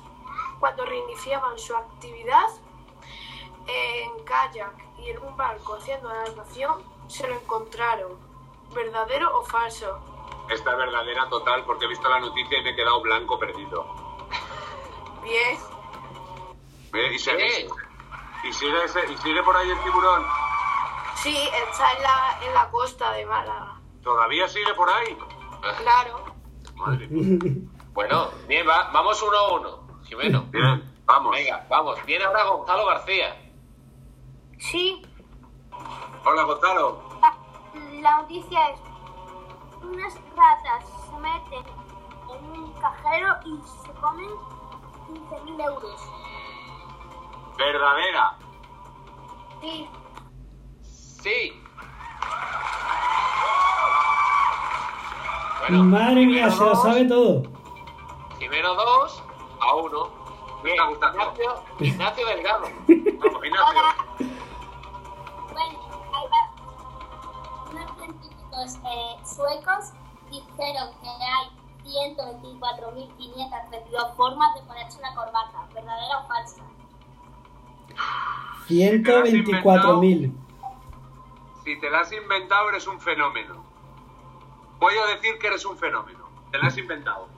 [0.60, 2.48] cuando reiniciaban su actividad
[3.66, 8.18] en kayak y en un barco haciendo natación se lo encontraron.
[8.74, 10.00] ¿Verdadero o falso?
[10.50, 13.86] Esta es verdadera total porque he visto la noticia y me he quedado blanco perdido.
[15.24, 15.58] Bien.
[16.94, 17.14] ¿Eh?
[17.14, 17.68] ¿Y, sigue, Bien.
[18.44, 20.26] y, sigue ese- y sigue por ahí el tiburón?
[21.16, 21.38] Sí,
[21.70, 23.80] está en la, en la costa de Málaga.
[24.04, 25.18] ¿Todavía sigue por ahí?
[25.78, 26.26] Claro.
[26.76, 27.40] Madre mía.
[27.94, 30.02] Bueno, bien, va- vamos uno a uno.
[30.06, 30.46] Jimeno.
[30.50, 31.32] Bien, vamos.
[31.36, 32.04] Venga, vamos.
[32.08, 33.40] Viene ahora Gonzalo García.
[34.58, 35.00] Sí,
[36.26, 37.00] Hola Gonzalo.
[38.02, 38.80] la noticia es,
[39.82, 41.66] unas ratas se meten
[42.30, 44.30] en un cajero y se comen
[45.10, 46.10] 15.000 euros.
[47.58, 48.38] Verdadera.
[49.62, 49.90] Sí,
[51.24, 51.54] Sí.
[55.62, 57.44] Bueno, Madre mía, se lo dos, sabe todo.
[58.38, 59.24] Jimeno 2
[59.62, 60.10] a 1.
[60.64, 61.18] Me está gustando.
[61.22, 62.62] Ignacio, Ignacio Delgado.
[62.88, 63.66] Vamos, Ignacio.
[64.20, 64.33] Bueno,
[68.54, 69.92] científicos eh, suecos
[70.30, 71.50] dijeron que hay
[71.84, 75.68] 124.532 formas de ponerse una corbata.
[75.74, 76.62] ¿Verdadera o falsa?
[78.68, 80.32] 124.000.
[81.64, 83.64] Si te la has inventado, eres un fenómeno.
[84.80, 86.30] Voy a decir que eres un fenómeno.
[86.52, 87.30] Te la has inventado.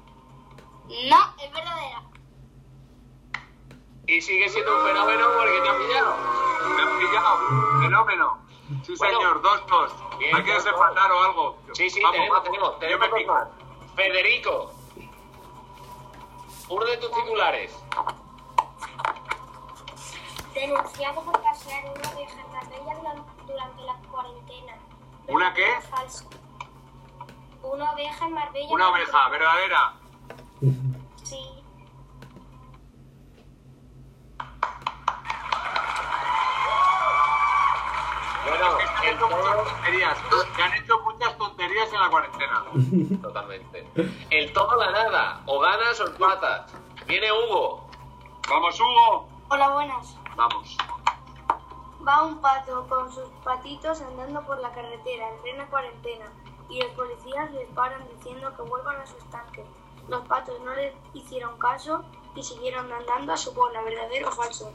[0.87, 2.01] No, es verdadera.
[4.07, 6.15] Y sigue siendo un fenómeno porque te ha pillado.
[6.75, 7.37] Me has pillado.
[7.81, 8.44] Fenómeno.
[8.83, 9.17] Sí, Bueno.
[9.19, 9.41] señor.
[9.41, 9.93] Dos, dos.
[10.17, 11.57] Bien, Hay que desempatar o algo.
[11.73, 12.43] Sí, sí, Vamos, tenemos, vamos.
[12.49, 13.47] tenemos, Yo tenemos me pico.
[13.95, 14.71] Federico.
[16.69, 17.83] Uno de tus titulares.
[20.53, 24.73] Denunciado por casear una oveja en Marbella duran- durante la cuarentena.
[25.27, 25.61] ¿Una qué?
[25.63, 26.25] ¿Verdadero o falso?
[27.61, 28.67] Una oveja en Marbella.
[28.71, 29.93] Una oveja, verdadera.
[41.99, 42.65] La cuarentena.
[43.21, 43.87] Totalmente.
[44.29, 45.41] El todo o la nada.
[45.45, 46.71] O ganas o empatas.
[47.07, 47.87] Viene Hugo.
[48.49, 49.29] Vamos, Hugo.
[49.49, 50.17] Hola, buenas.
[50.35, 50.77] Vamos.
[52.07, 56.25] Va un pato con sus patitos andando por la carretera en plena cuarentena
[56.69, 59.65] y los policías les paran diciendo que vuelvan a su estanque.
[60.07, 62.03] Los patos no les hicieron caso
[62.35, 64.71] y siguieron andando a su bola, verdadero o falso.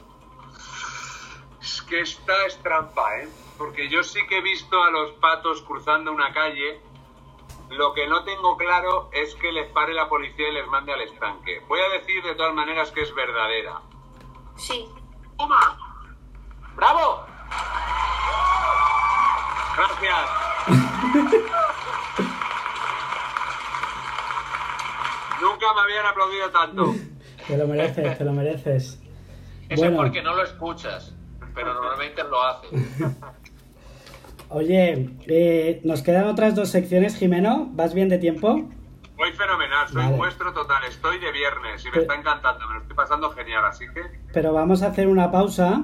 [1.91, 3.29] Que esta es trampa, ¿eh?
[3.59, 6.81] Porque yo sí que he visto a los patos cruzando una calle.
[7.71, 11.01] Lo que no tengo claro es que les pare la policía y les mande al
[11.03, 11.61] estanque.
[11.69, 13.81] Voy a decir de todas maneras que es verdadera.
[14.57, 14.89] Sí.
[15.37, 15.77] ¡Toma!
[16.77, 17.27] ¡Bravo!
[19.77, 20.31] Gracias.
[25.41, 26.95] Nunca me habían aplaudido tanto.
[27.47, 29.03] Te lo mereces, te lo mereces.
[29.69, 29.97] Eso Bueno.
[29.97, 31.15] es porque no lo escuchas.
[31.55, 32.71] Pero normalmente lo haces.
[34.49, 37.69] Oye, eh, nos quedan otras dos secciones, Jimeno.
[37.73, 38.69] ¿Vas bien de tiempo?
[39.17, 40.17] Voy fenomenal, soy Vale.
[40.17, 40.83] vuestro total.
[40.89, 44.01] Estoy de viernes y me está encantando, me lo estoy pasando genial, así que
[44.33, 45.83] Pero vamos a hacer una pausa.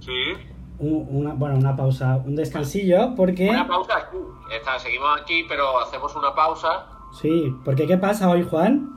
[0.00, 0.34] sí.
[0.78, 3.48] un- una, bueno, una pausa, un descansillo, porque...
[3.48, 4.18] Una pausa aquí.
[4.54, 6.86] Está, seguimos aquí, pero hacemos una pausa.
[7.18, 8.90] Sí, porque ¿qué pasa hoy, Juan?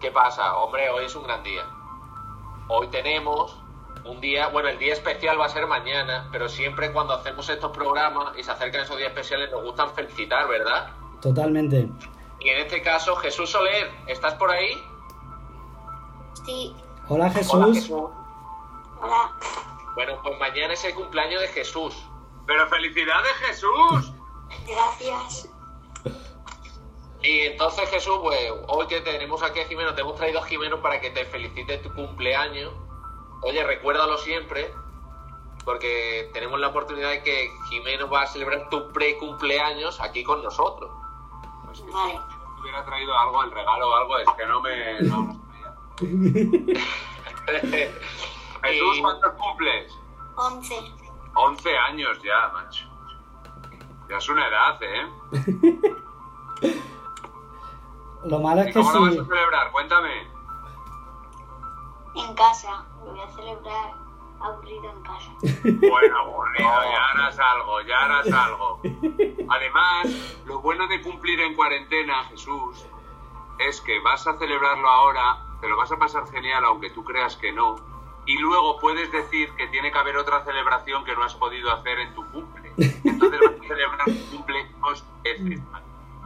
[0.00, 0.54] ¿Qué pasa?
[0.58, 1.62] Hombre, hoy es un gran día.
[2.68, 3.61] Hoy tenemos
[4.04, 7.70] un día, bueno, el día especial va a ser mañana, pero siempre cuando hacemos estos
[7.70, 10.90] programas y se acercan esos días especiales nos gustan felicitar, ¿verdad?
[11.20, 11.88] Totalmente.
[12.40, 14.72] Y en este caso, Jesús Soler, ¿estás por ahí?
[16.44, 16.74] Sí.
[17.08, 17.54] Hola, Jesús.
[17.54, 18.10] Hola, Jesús.
[19.00, 19.32] Hola.
[19.94, 21.94] Bueno, pues mañana es el cumpleaños de Jesús.
[22.46, 24.12] Pero felicidades, Jesús.
[24.66, 25.48] Gracias.
[27.22, 28.36] Y entonces, Jesús, pues
[28.66, 31.78] hoy que tenemos aquí a Jimeno, te hemos traído a Jimeno para que te felicite
[31.78, 32.72] tu cumpleaños.
[33.42, 34.72] Oye, recuérdalo siempre,
[35.64, 40.90] porque tenemos la oportunidad de que Jimeno va a celebrar tu pre-cumpleaños aquí con nosotros.
[41.64, 42.18] Pues si Vale.
[42.60, 45.00] hubiera traído algo, el regalo o algo, es que no me...
[45.02, 45.74] No, no sabía.
[48.62, 49.92] Jesús, Y- ¿cuántos cumples?
[50.36, 50.74] 11.
[51.34, 52.86] 11 años ya, macho.
[54.08, 55.06] Ya es una edad, ¿eh?
[58.24, 59.72] Lo malo ¿Y es que cómo lo vas a celebrar?
[59.72, 60.28] Cuéntame.
[62.14, 62.84] En casa.
[63.04, 63.92] Lo voy a celebrar
[64.40, 65.30] aburrido en casa.
[65.88, 68.80] Bueno, aburrido, ya harás algo, ya harás algo.
[69.48, 72.84] Además, lo bueno de cumplir en cuarentena, Jesús,
[73.58, 77.36] es que vas a celebrarlo ahora, te lo vas a pasar genial, aunque tú creas
[77.36, 77.76] que no,
[78.26, 81.98] y luego puedes decir que tiene que haber otra celebración que no has podido hacer
[81.98, 82.72] en tu cumple.
[83.04, 85.60] Entonces vas a celebrar tu cumple dos veces.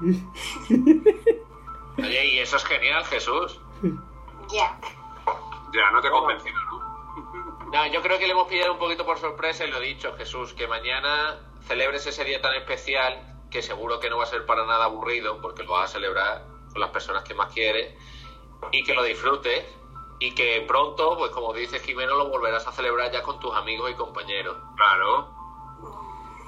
[1.99, 3.61] Oye, y eso es genial, Jesús.
[4.53, 4.79] Ya.
[5.77, 6.97] Ya, no te he convencido, ¿no?
[7.73, 10.15] No, yo creo que le hemos pillado un poquito por sorpresa y lo he dicho,
[10.17, 14.47] Jesús, que mañana celebres ese día tan especial que seguro que no va a ser
[14.47, 17.95] para nada aburrido porque lo vas a celebrar con las personas que más quieres
[18.71, 19.65] y que lo disfrutes
[20.19, 23.91] y que pronto, pues como dice Jimeno, lo volverás a celebrar ya con tus amigos
[23.91, 24.57] y compañeros.
[24.77, 25.29] Claro.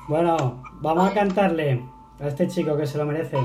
[0.07, 1.85] Bueno, vamos a cantarle
[2.20, 3.37] a este chico que se lo merece.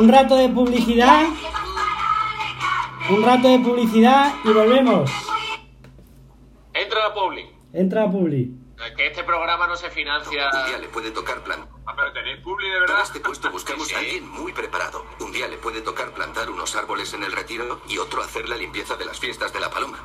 [0.00, 1.26] Un rato de publicidad.
[3.10, 5.10] Un rato de publicidad y volvemos.
[6.72, 7.50] Entra a Publi.
[7.74, 8.56] Entra a Publi.
[8.96, 10.50] Que este programa no se financia.
[10.70, 11.68] Ya le puede tocar plan.
[11.86, 12.94] Ah, pero tenéis publi de verdad.
[12.94, 15.04] Para este puesto buscamos Sí, a alguien muy preparado.
[15.20, 18.56] Un día le puede tocar plantar unos árboles en el retiro y otro hacer la
[18.56, 19.99] limpieza de las fiestas de la paloma.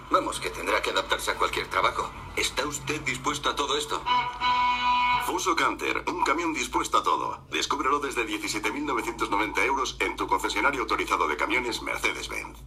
[5.53, 7.45] Canter, un camión dispuesto a todo.
[7.51, 12.57] Descúbrelo desde 17.990 euros en tu concesionario autorizado de camiones Mercedes-Benz.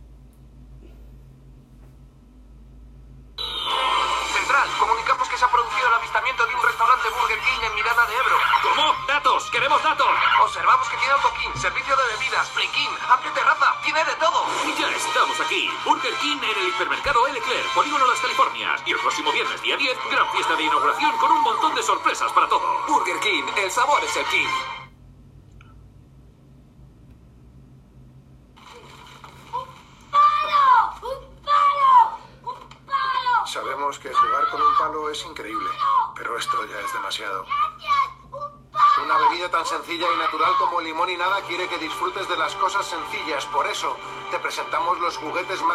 [4.32, 8.06] Central, comunicamos que se ha producido el avistamiento de un restaurante Burger King en Mirada
[8.06, 8.36] de Ebro.
[8.62, 8.94] ¿Cómo?
[9.08, 9.50] ¡Datos!
[9.50, 10.06] ¡Queremos datos!
[10.44, 14.44] Observamos que tiene autoquín, servicio de bebidas, playking, amplia terraza, tiene de todo.
[14.78, 15.70] Ya estamos aquí.
[15.86, 18.82] Burger King en el hipermercado Leclerc, Polígono Las Californias.
[18.84, 22.30] Y el próximo viernes, día 10, gran fiesta de inauguración con un montón de sorpresas
[22.32, 22.86] para todos.
[22.86, 24.87] Burger King, el sabor es el King.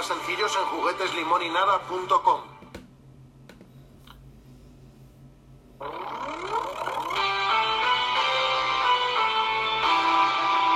[0.04, 2.42] Más sencillos en jugueteslimonynada.com.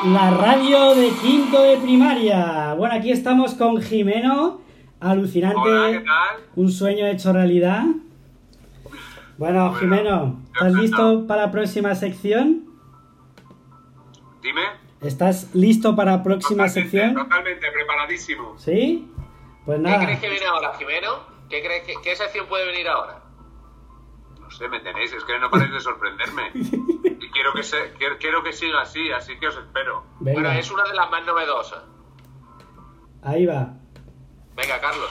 [0.06, 2.74] La radio de quinto de primaria.
[2.76, 4.62] Bueno, aquí estamos con Jimeno.
[5.00, 5.58] Alucinante.
[5.60, 6.38] Hola, ¿qué tal?
[6.56, 7.84] Un sueño hecho realidad.
[9.38, 12.66] Bueno, Bueno, Jimeno, ¿estás listo para la próxima sección?
[14.42, 14.62] Dime.
[15.02, 17.14] ¿Estás listo para la próxima Totalmente, sección?
[17.14, 18.54] totalmente, preparadísimo.
[18.58, 19.08] ¿Sí?
[19.68, 21.26] Pues ¿Qué crees que viene ahora, Jimeno?
[21.50, 23.22] ¿Qué crees que, qué sección puede venir ahora?
[24.40, 26.52] No sé, me tenéis, es que no paréis de sorprenderme.
[27.20, 30.06] Y quiero que, se, quiero, quiero que siga así, así que os espero.
[30.22, 31.84] Venga, Bueno, es una de las más novedosas.
[33.24, 33.74] ahí va.
[34.56, 35.10] Venga, Carlos.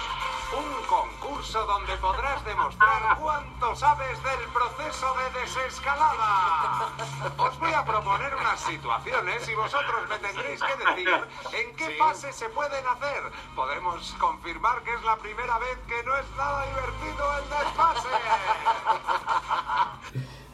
[0.53, 6.89] Un concurso donde podrás demostrar cuánto sabes del proceso de desescalada.
[7.37, 11.09] Os voy a proponer unas situaciones y vosotros me tendréis que decir
[11.53, 13.33] en qué fase se pueden hacer.
[13.57, 18.09] Podemos confirmar que es la primera vez que no es nada divertido el desfase.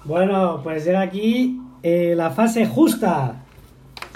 [0.05, 3.45] Bueno, pues llega aquí eh, la fase justa.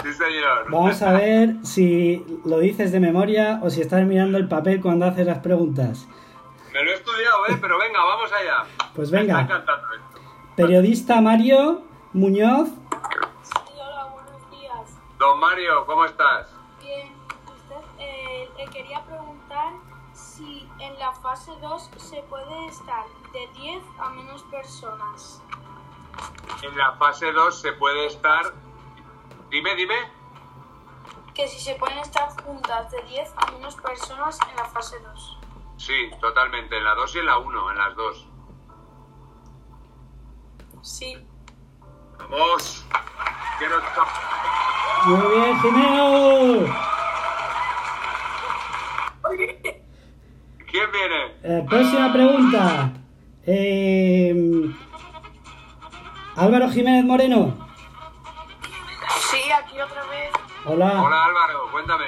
[0.03, 0.69] Sí, señor.
[0.69, 5.05] Vamos a ver si lo dices de memoria o si estás mirando el papel cuando
[5.05, 6.07] haces las preguntas.
[6.71, 7.57] Me lo he estudiado, ¿eh?
[7.59, 8.65] Pero venga, vamos allá.
[8.95, 9.41] Pues Me venga.
[9.41, 10.21] está encantando esto.
[10.55, 11.81] Periodista Mario
[12.13, 12.69] Muñoz.
[12.69, 14.97] Sí, hola, buenos días.
[15.17, 16.47] Don Mario, ¿cómo estás?
[16.79, 17.11] Bien,
[17.47, 19.73] usted eh, le quería preguntar
[20.13, 25.41] si en la fase 2 se puede estar de 10 a menos personas.
[26.61, 28.53] En la fase 2 se puede estar...
[29.49, 29.95] Dime, dime.
[31.33, 35.39] Que si se pueden estar juntas de 10 a menos personas en la fase 2.
[35.77, 36.77] Sí, totalmente.
[36.77, 38.27] En la 2 y en la 1, en las dos.
[40.81, 41.15] Sí.
[42.17, 42.85] ¡Vamos!
[43.59, 43.83] Que nos...
[45.05, 46.87] Muy bien, Jimeno.
[50.69, 51.37] ¿Quién viene?
[51.43, 52.93] Eh, próxima pregunta.
[53.45, 54.73] Eh,
[56.35, 57.66] Álvaro Jiménez Moreno.
[59.77, 60.31] Aquí otra vez.
[60.65, 61.03] Hola.
[61.03, 62.05] Hola Álvaro, cuéntame.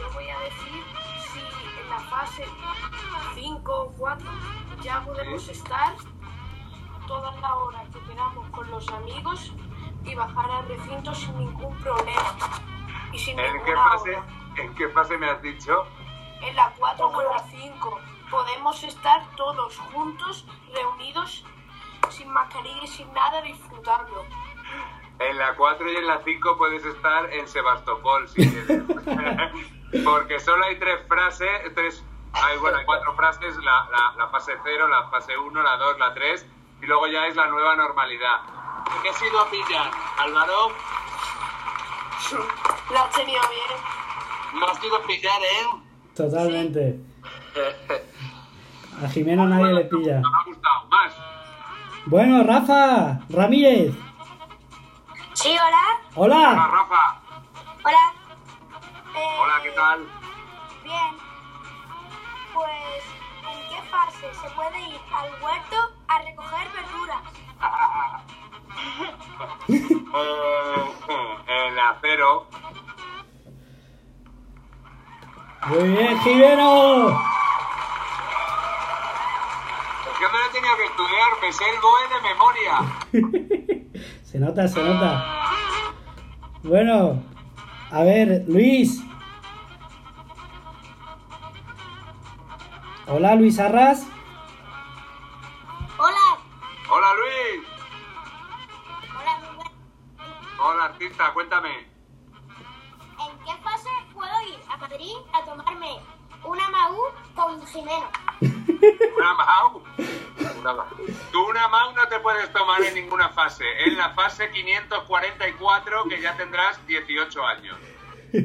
[0.00, 0.84] Yo voy a decir
[1.30, 2.46] si en la fase
[3.34, 4.30] 5 o 4
[4.80, 5.94] ya podemos estar
[7.06, 9.52] toda la hora que queramos con los amigos
[10.02, 12.34] y bajar al recinto sin ningún problema.
[13.12, 14.26] Y sin ¿En qué fase, hora.
[14.56, 15.84] en qué fase me has dicho?
[16.40, 18.00] En la 4 o en la 5
[18.30, 21.44] podemos estar todos juntos, reunidos,
[22.08, 24.24] sin mascarilla y sin nada, disfrutando.
[25.18, 28.82] En la 4 y en la 5 puedes estar en Sebastopol si quieres.
[30.04, 34.52] Porque solo hay tres frases, tres, hay, bueno, hay cuatro frases, la, la, la fase
[34.62, 36.46] 0, la fase 1, la 2, la 3,
[36.82, 38.36] y luego ya es la nueva normalidad.
[39.02, 40.72] ¿Qué has ido a pillar, Álvaro?
[42.92, 44.60] La has tenido bien.
[44.60, 45.82] No has ido a pillar, ¿eh?
[46.14, 47.00] Totalmente.
[49.02, 50.20] A Jimeno nadie le pilla.
[50.20, 51.14] Me ha gustado, más.
[52.06, 53.94] Bueno, Rafa Ramírez.
[55.46, 56.00] Sí, hola.
[56.16, 56.66] Hola, Hola.
[56.72, 57.20] Rafa.
[57.84, 58.12] Hola.
[59.14, 60.08] Eh, Hola, ¿qué tal?
[60.82, 61.16] Bien.
[62.52, 63.04] Pues,
[63.52, 65.76] ¿en qué fase se puede ir al huerto
[66.08, 67.22] a recoger verduras?
[70.18, 70.84] Eh,
[71.46, 72.46] en la 0.
[75.66, 77.22] Muy bien, Jimeno.
[80.18, 83.75] Que me lo he tenido que estudiar, me sé el BOE de memoria.
[84.36, 85.24] Se nota, se nota.
[86.62, 87.22] Bueno,
[87.90, 89.02] a ver, Luis.
[93.06, 94.06] Hola, Luis Arras.
[95.96, 96.38] Hola.
[96.90, 97.66] Hola, Luis.
[100.60, 101.78] Hola, muy cuéntame.
[101.78, 105.98] ¿En qué fase puedo ir a Madrid a tomarme
[106.44, 106.94] una Mau
[107.34, 108.25] con Jimeno?
[108.40, 109.82] Una Mau.
[110.60, 110.86] Una más.
[111.32, 113.64] Tú una Mau no te puedes tomar en ninguna fase.
[113.86, 117.76] En la fase 544, que ya tendrás 18 años.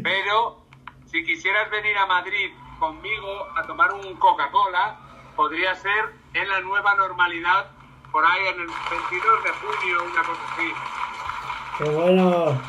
[0.03, 0.65] Pero
[1.05, 4.97] si quisieras venir a Madrid conmigo a tomar un Coca-Cola,
[5.35, 7.71] podría ser en la nueva normalidad,
[8.11, 10.73] por ahí en el 22 de junio, una cosa así.
[11.77, 12.61] Qué bueno.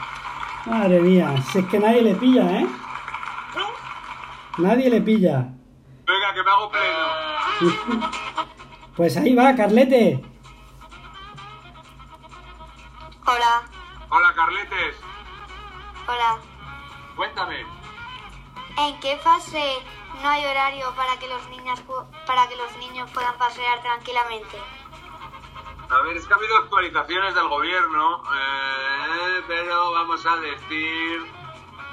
[0.66, 2.66] Madre mía, si es que nadie le pilla, ¿eh?
[4.58, 5.48] Nadie le pilla.
[6.12, 8.10] Venga, que me hago pleno.
[8.96, 10.22] Pues ahí va, Carlete.
[13.24, 13.62] Hola,
[14.10, 14.96] Hola, Carletes.
[16.06, 16.38] hola.
[17.16, 17.64] Cuéntame.
[18.76, 19.78] ¿En qué fase
[20.22, 21.80] no hay horario para que los niños
[22.26, 24.58] para que los niños puedan pasear tranquilamente?
[25.88, 31.22] A ver, es que ha habido actualizaciones del gobierno, eh, pero vamos a decir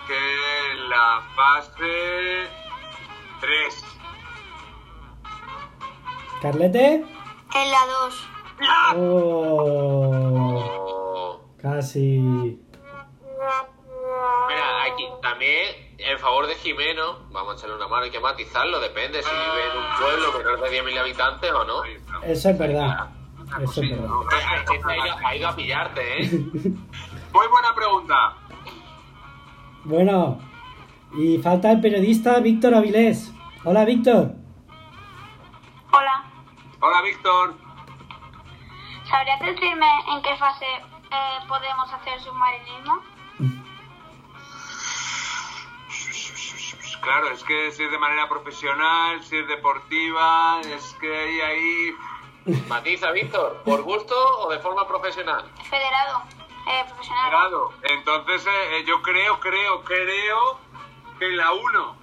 [0.06, 2.50] que la fase
[3.40, 3.86] 3.
[6.42, 6.96] ¿Carlete?
[6.96, 8.28] En la 2.
[9.72, 12.20] Oh, casi.
[14.48, 18.80] Mira, aquí también, en favor de Jimeno, vamos a echarle una mano, hay que matizarlo,
[18.80, 21.86] depende si vive en un pueblo menor de 10.000 habitantes o no.
[21.86, 23.10] Eh, Eso es verdad.
[23.62, 24.10] Eso es verdad.
[24.74, 26.30] este ha, ido, ha ido a pillarte, ¿eh?
[26.34, 28.16] Muy buena pregunta.
[29.86, 30.40] Bueno,
[31.18, 33.32] y falta el periodista Víctor Avilés.
[33.64, 34.34] Hola, Víctor.
[36.82, 37.02] Hola.
[37.02, 37.56] Víctor.
[39.10, 43.02] ¿Sabrías decirme en qué fase eh, podemos hacer submarinismo?
[47.02, 51.96] Claro, es que si es de manera profesional, si es deportiva, es que hay ahí...
[52.68, 55.50] Matiza, Víctor, ¿por gusto o de forma profesional?
[55.70, 56.24] Federado.
[56.68, 57.30] Eh, profesional.
[57.30, 57.74] Claro.
[57.84, 60.60] Entonces, eh, eh, yo creo, creo, creo
[61.20, 61.96] que la 1.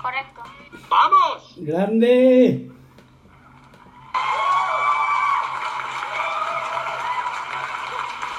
[0.00, 0.42] Correcto.
[0.88, 1.54] ¡Vamos!
[1.58, 2.70] Grande.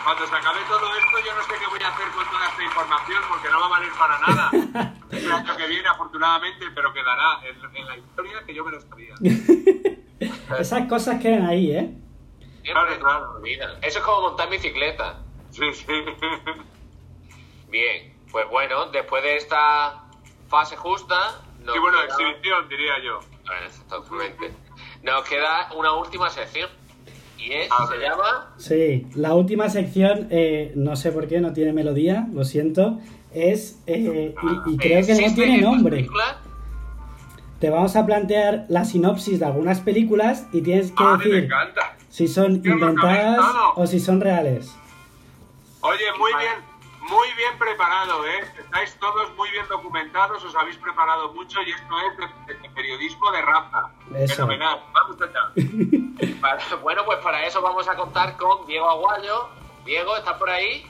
[0.03, 2.63] Cuando se acabe todo esto, yo no sé qué voy a hacer con toda esta
[2.63, 4.51] información porque no va a valer para nada.
[5.11, 8.82] El año que viene, afortunadamente, pero quedará en, en la historia que yo me lo
[8.82, 9.15] sabía.
[10.59, 11.97] Esas cosas quedan ahí, ¿eh?
[12.63, 13.72] Claro, olvidan.
[13.82, 15.19] Eso es como montar bicicleta.
[15.51, 15.86] Sí, sí.
[17.69, 20.03] Bien, pues bueno, después de esta
[20.49, 21.41] fase justa...
[21.59, 23.19] nos Y bueno, queda- exhibición, diría yo.
[23.65, 24.53] Exactamente.
[25.03, 26.69] Nos queda una última sección.
[27.37, 28.53] Y es, A se llama...
[28.57, 32.99] Sí, la última sección, eh, no sé por qué, no tiene melodía, lo siento.
[33.33, 34.35] Es, eh,
[34.67, 36.07] y, y creo que no ¿Existen tiene nombre.
[37.59, 41.49] Te vamos a plantear la sinopsis de algunas películas y tienes que Ah, decir
[42.09, 43.39] si son Yo inventadas
[43.75, 44.75] o si son reales.
[45.81, 46.53] Oye, muy bien,
[47.09, 48.41] muy bien preparado, ¿eh?
[48.59, 51.95] Estáis todos muy bien documentados, os habéis preparado mucho y esto
[52.47, 53.91] es periodismo de raza.
[54.15, 54.36] Eso.
[54.36, 54.84] Fenomenal.
[54.93, 56.39] Vamos allá.
[56.41, 59.49] Para- bueno, pues para eso vamos a contar con Diego Aguayo.
[59.86, 60.86] Diego, ¿estás por ahí?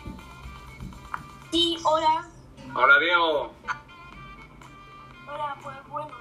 [1.51, 2.25] Sí, hola.
[2.73, 3.53] Hola, Diego.
[5.27, 6.11] Hola, pues bueno.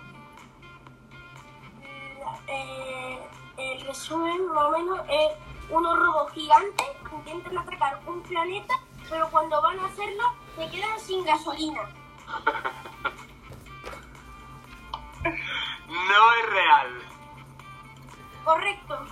[2.48, 3.18] Eh,
[3.56, 5.32] el resumen, más o menos, es
[5.70, 8.74] unos robots gigantes que intentan atacar un planeta,
[9.08, 10.24] pero cuando van a hacerlo,
[10.56, 11.82] se quedan sin gasolina.
[15.24, 17.02] No es real.
[18.44, 19.06] Correcto.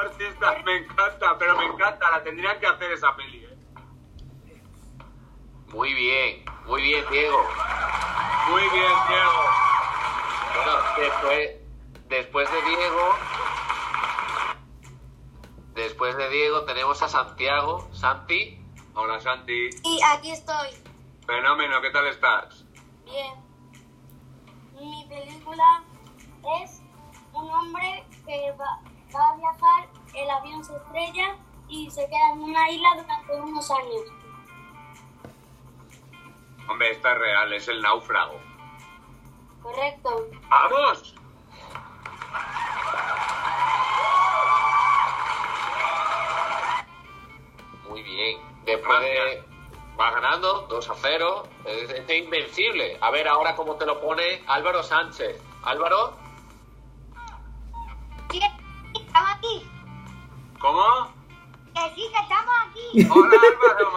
[0.00, 2.10] Artista, me encanta, pero me encanta.
[2.10, 3.58] La tendrían que hacer esa peli, ¿eh?
[5.68, 7.42] Muy bien, muy bien, Diego.
[8.50, 9.44] Muy bien, Diego.
[10.54, 11.50] Bueno, después,
[12.08, 13.14] después de Diego,
[15.74, 18.62] después de Diego tenemos a Santiago, Santi.
[18.94, 19.70] Hola, Santi.
[19.84, 20.68] Y aquí estoy.
[21.26, 22.64] Fenómeno, ¿qué tal estás?
[23.04, 23.45] Bien.
[25.08, 25.84] Mi película
[26.62, 26.82] es
[27.32, 28.80] un hombre que va,
[29.14, 31.36] va a viajar, el avión se estrella
[31.68, 34.02] y se queda en una isla durante unos años.
[36.68, 38.40] Hombre, esta es real, es el náufrago.
[39.62, 40.26] Correcto.
[40.48, 41.14] ¡Vamos!
[47.88, 48.40] Muy bien.
[48.64, 49.55] Después de.
[49.98, 51.42] Va ganando 2 a 0.
[51.64, 52.98] Es, es invencible.
[53.00, 55.40] A ver ahora cómo te lo pone Álvaro Sánchez.
[55.64, 56.14] Álvaro,
[58.30, 58.40] Sí,
[58.94, 59.70] estamos aquí.
[60.60, 60.82] ¿Cómo?
[61.74, 63.08] Que sí, que estamos aquí.
[63.10, 63.90] Hola, Álvaro,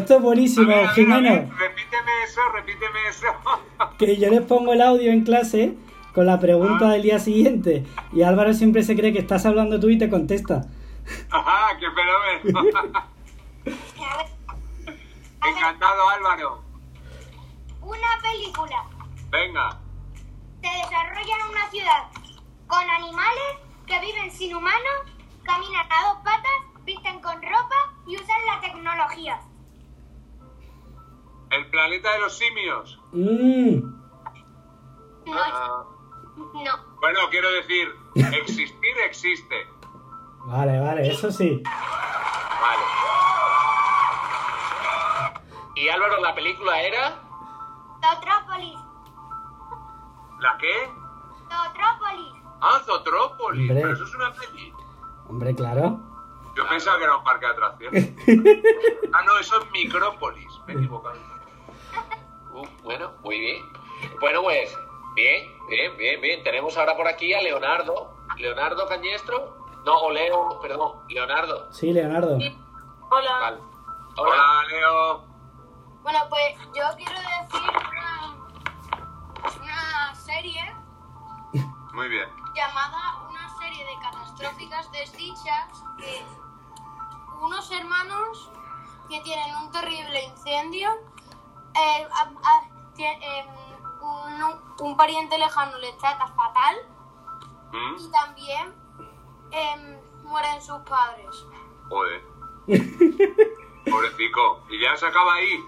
[0.00, 1.30] Esto es buenísimo, ver, Jimeno.
[1.30, 3.26] ver, repíteme eso, repíteme eso.
[3.98, 5.74] Que yo les pongo el audio en clase
[6.14, 6.92] con la pregunta Ah.
[6.92, 7.84] del día siguiente.
[8.12, 10.66] Y Álvaro siempre se cree que estás hablando tú y te contesta.
[11.30, 12.84] Ajá, qué fenómeno.
[15.48, 16.62] Encantado, Álvaro.
[17.82, 18.84] Una película
[19.30, 19.78] Venga.
[20.62, 22.02] se desarrolla en una ciudad
[22.66, 24.96] con animales que viven sin humanos,
[25.42, 29.40] caminan a dos patas, visten con ropa y usan la tecnología.
[31.70, 33.00] El planeta de los simios.
[33.12, 33.78] Mm,
[35.32, 35.84] Ah,
[36.36, 36.96] No.
[37.00, 39.68] bueno, quiero decir, existir existe.
[40.46, 41.62] Vale, vale, eso sí.
[42.60, 42.82] Vale.
[45.76, 47.22] Y Álvaro, la película era.
[48.02, 48.78] Zotrópolis.
[50.40, 50.90] ¿La qué?
[51.48, 52.42] Zotrópolis.
[52.62, 53.70] Ah, Zotrópolis.
[53.70, 53.82] Hombre.
[53.82, 54.72] Pero eso es una peli.
[55.28, 56.00] Hombre, claro.
[56.56, 58.12] Yo pensaba que era un parque de atracciones.
[59.12, 60.60] ah, no, eso es Micrópolis.
[60.66, 61.29] Me he equivocado.
[62.52, 63.62] Uh, bueno, muy bien.
[64.20, 64.76] Bueno, pues,
[65.14, 66.42] bien, bien, bien, bien.
[66.42, 68.16] Tenemos ahora por aquí a Leonardo.
[68.36, 69.56] Leonardo Cañestro.
[69.84, 71.72] No, o Leo, perdón, Leonardo.
[71.72, 72.36] Sí, Leonardo.
[73.10, 73.38] Hola.
[73.40, 73.58] Vale.
[74.16, 75.24] Hola, Leo.
[76.02, 78.36] Bueno, pues yo quiero decir una,
[79.62, 80.74] una serie
[81.92, 82.28] Muy bien.
[82.54, 86.22] llamada Una serie de catastróficas desdichas que
[87.42, 88.50] unos hermanos
[89.08, 90.90] que tienen un terrible incendio,
[91.74, 93.46] eh, a- a- tie- em,
[94.02, 96.76] un, un pariente lejano les trata fatal
[97.72, 97.96] ¿Mm?
[98.00, 98.74] y también
[99.50, 101.46] em, mueren sus padres.
[101.88, 102.22] Joder.
[103.90, 104.60] Pobrecico.
[104.68, 105.64] Y ya se acaba ahí.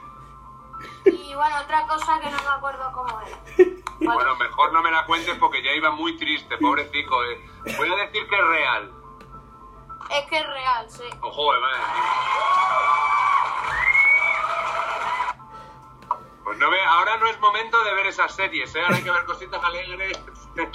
[1.06, 3.38] Y bueno, otra cosa que no me acuerdo cómo era.
[4.04, 7.22] Bueno, mejor no me la cuentes porque ya iba muy triste, pobrecico.
[7.22, 7.40] eh.
[7.78, 8.92] Voy a decir que es real.
[10.10, 11.04] Es que es real, sí.
[11.20, 11.82] Ojo, eh, madre
[16.52, 18.82] Pues no ve, ahora no es momento de ver esas series, ¿eh?
[18.82, 20.20] Ahora hay que ver cositas alegres.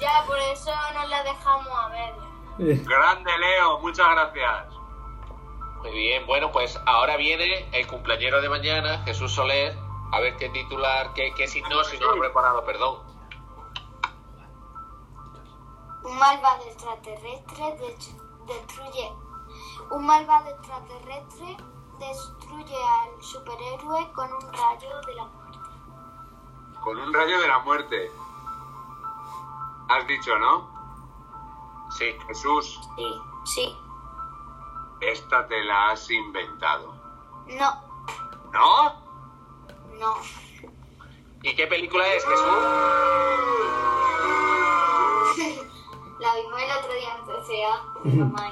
[0.00, 2.82] Ya, por eso nos la dejamos a media.
[2.88, 4.74] Grande Leo, muchas gracias.
[5.82, 9.76] Muy bien, bueno, pues ahora viene el cumpleañero de mañana, Jesús Soler.
[10.12, 13.00] A ver qué titular, qué, qué signo, si no lo he preparado, perdón.
[16.04, 19.12] Un malvado extraterrestre des- destruye.
[19.90, 21.56] Un malvado extraterrestre
[22.08, 25.58] destruye al superhéroe con un rayo de la muerte.
[26.82, 28.10] Con un rayo de la muerte.
[29.88, 30.70] Has dicho, ¿no?
[31.98, 32.14] Sí.
[32.26, 33.76] Jesús, Sí, sí.
[35.00, 36.94] esta te la has inventado.
[37.46, 37.82] No,
[38.52, 38.92] ¿No?
[39.98, 40.14] no.
[41.42, 42.46] ¿Y qué película es, Jesús?
[46.20, 47.74] La vimos el otro día en PCA.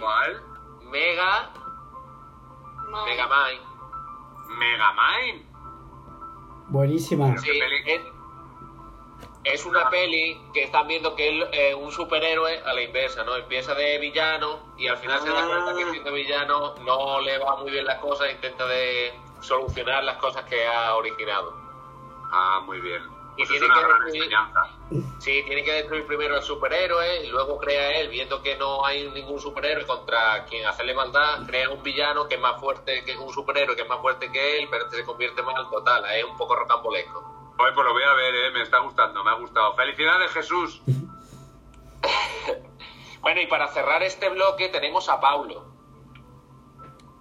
[0.01, 0.42] ¿Cuál?
[0.90, 1.32] Mega.
[2.91, 3.61] Megamind.
[4.59, 5.45] Megamind.
[6.68, 7.36] Buenísima.
[7.38, 8.01] Sí, es,
[9.45, 13.36] es una peli que están viendo que él es un superhéroe a la inversa, ¿no?
[13.36, 17.57] Empieza de villano y al final se da cuenta que siendo villano no le va
[17.57, 21.55] muy bien las cosas, intenta de solucionar las cosas que ha originado.
[22.32, 23.20] Ah, muy bien.
[23.37, 25.20] Y tiene que destruir-.
[25.20, 29.09] Sí, tiene que destruir primero al superhéroe y luego crea él, viendo que no hay
[29.11, 33.33] ningún superhéroe contra quien hacerle maldad, crea un villano que es más fuerte que un
[33.33, 36.24] superhéroe que es más fuerte que él, pero este se convierte más en total, es
[36.24, 37.55] un poco rocambolesco.
[37.59, 38.51] Hoy pues lo voy a ver, ¿eh?
[38.53, 39.74] me está gustando, me ha gustado.
[39.74, 40.83] Felicidades, Jesús.
[43.20, 45.62] Bueno, y para cerrar este bloque tenemos a Paulo.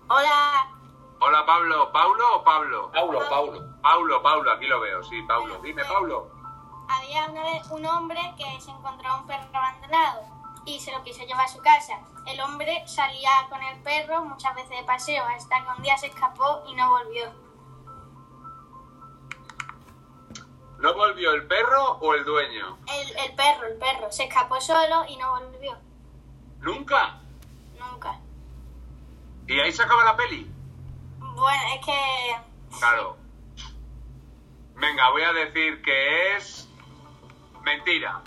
[0.08, 0.79] Hola.
[1.22, 1.92] Hola, Pablo.
[1.92, 2.92] ¿Paulo o Pablo?
[2.94, 3.82] Paulo, Paulo.
[3.82, 5.60] Paulo, Paulo, aquí lo veo, sí, Paulo.
[5.62, 6.32] Dime, Paulo.
[6.88, 10.22] Había una vez un hombre que se encontró un perro abandonado
[10.66, 12.00] y se lo quiso llevar a su casa.
[12.26, 16.08] El hombre salía con el perro muchas veces de paseo hasta que un día se
[16.08, 17.32] escapó y no volvió.
[20.80, 22.78] ¿No volvió el perro o el dueño?
[22.88, 25.78] El, el perro, el perro, se escapó solo y no volvió.
[26.60, 27.20] ¿Nunca?
[27.78, 28.20] Nunca.
[29.48, 30.50] ¿Y ahí se acaba la peli?
[31.40, 32.78] Bueno, es que...
[32.78, 33.18] Claro.
[34.76, 36.68] Venga, voy a decir que es...
[37.64, 38.22] Mentira.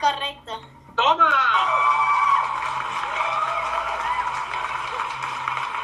[0.00, 0.52] Correcto.
[0.96, 1.30] ¡Toma!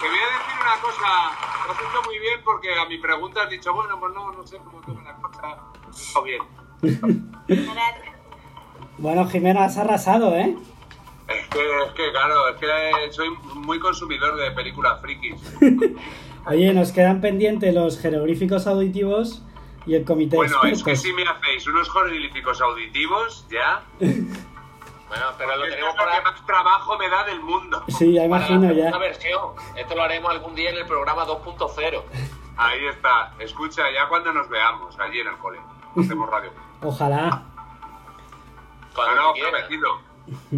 [0.00, 1.06] Te voy a decir una cosa.
[1.66, 4.46] Lo has hecho muy bien porque a mi pregunta has dicho, bueno, pues no, no
[4.46, 5.58] sé cómo toca la cosa.
[5.90, 6.42] Está bien.
[8.98, 10.56] Bueno, Jimena, has arrasado, ¿eh?
[11.28, 15.40] Es que, es que, claro, es que soy muy consumidor de películas frikis.
[16.48, 19.42] Oye, nos quedan pendientes los jeroglíficos auditivos
[19.86, 21.02] y el comité Bueno, de es que expertos.
[21.02, 23.82] si me hacéis unos jeroglíficos auditivos, ya.
[25.08, 27.82] Bueno, pero lo tenemos para, que más trabajo me da del mundo.
[27.88, 28.96] Sí, ya imagino ya.
[28.98, 29.54] versión.
[29.74, 32.02] Esto lo haremos algún día en el programa 2.0.
[32.58, 33.32] Ahí está.
[33.38, 35.60] Escucha, ya cuando nos veamos allí en el cole.
[35.98, 36.50] Hacemos radio.
[36.82, 37.42] Ojalá.
[38.94, 40.00] Cuando no, no, prometido.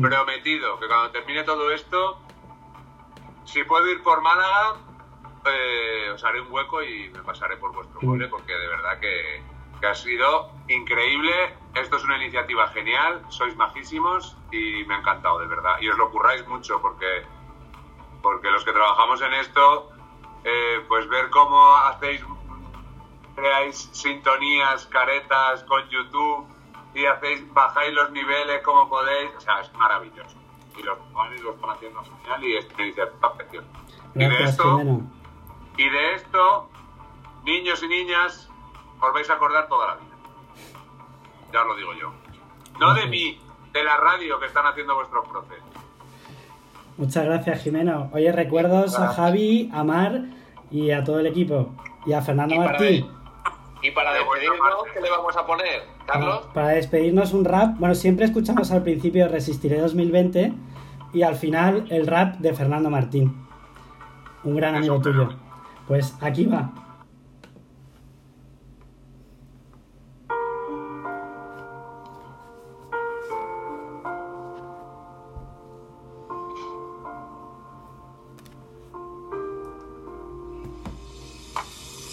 [0.01, 2.19] Prometido que cuando termine todo esto,
[3.45, 4.79] si puedo ir por Málaga,
[5.45, 9.43] eh, os haré un hueco y me pasaré por vuestro cole porque de verdad que,
[9.81, 11.55] que ha sido increíble.
[11.75, 15.77] Esto es una iniciativa genial, sois majísimos y me ha encantado, de verdad.
[15.81, 17.25] Y os lo curráis mucho porque,
[18.23, 19.91] porque los que trabajamos en esto,
[20.45, 22.23] eh, pues ver cómo hacéis,
[23.35, 26.47] creáis sintonías, caretas con YouTube
[26.95, 30.37] y hacéis, bajáis los niveles como podéis, o sea, es maravilloso.
[30.77, 33.69] Y los chavales lo están haciendo genial y es una iniciativa preciosa.
[34.15, 35.20] Y de esto, Jimeno.
[35.81, 36.69] Y de esto,
[37.43, 38.51] niños y niñas,
[39.01, 40.15] os vais a acordar toda la vida.
[41.55, 42.13] Ya os lo digo yo.
[42.79, 43.41] No de mí,
[43.73, 45.59] de la radio que están haciendo vuestros profes.
[46.99, 48.11] Muchas gracias, Jimeno.
[48.13, 50.25] Oye, recuerdos a Javi, a Mar
[50.71, 51.71] y a todo el equipo.
[52.05, 53.11] Y a Fernando Y Martín.
[53.81, 56.43] Y para despedirnos, ¿qué le vamos a poner, Carlos?
[56.53, 60.53] Para despedirnos un rap, bueno, siempre escuchamos al principio Resistiré 2020
[61.15, 63.47] y al final el rap de Fernando Martín,
[64.45, 65.31] un gran amigo tuyo.
[65.91, 66.71] Pues aquí va.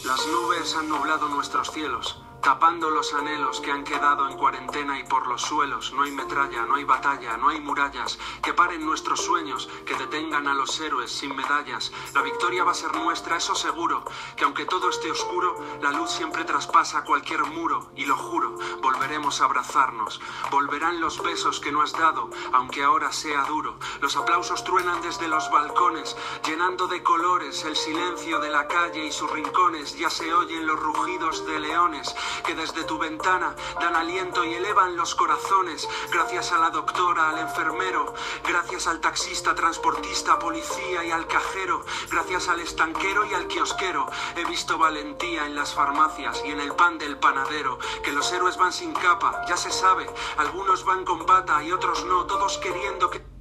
[0.03, 5.03] Las nubes han nublado nuestros cielos, tapando los anhelos que han quedado en cuarentena y
[5.03, 5.91] por los suelos.
[5.91, 10.47] No hay metralla, no hay batalla, no hay murallas que paren nuestros sueños, que detengan
[10.47, 11.91] a los héroes sin medallas.
[12.13, 14.05] La victoria va a ser nuestra, eso seguro,
[14.37, 19.41] que aunque todo esté oscuro, la luz siempre traspasa cualquier muro, y lo juro, volveremos
[19.41, 20.21] a abrazarnos.
[20.49, 23.77] Volverán los besos que no has dado, aunque ahora sea duro.
[23.99, 29.11] Los aplausos truenan desde los balcones, llenando de colores el silencio de la calle y
[29.11, 29.97] sus rincones.
[29.97, 32.15] Ya se oyen los rugidos de leones
[32.45, 35.87] que desde tu ventana dan aliento y elevan los corazones.
[36.11, 38.13] Gracias a la doctora, al enfermero,
[38.47, 44.07] gracias al taxista, transportista, policía y al cajero, gracias al estanquero y al kiosquero.
[44.35, 48.57] He visto valentía en las farmacias y en el pan del panadero, que los héroes
[48.57, 53.09] van sin capa, ya se sabe, algunos van con bata y otros no, todos queriendo
[53.09, 53.36] que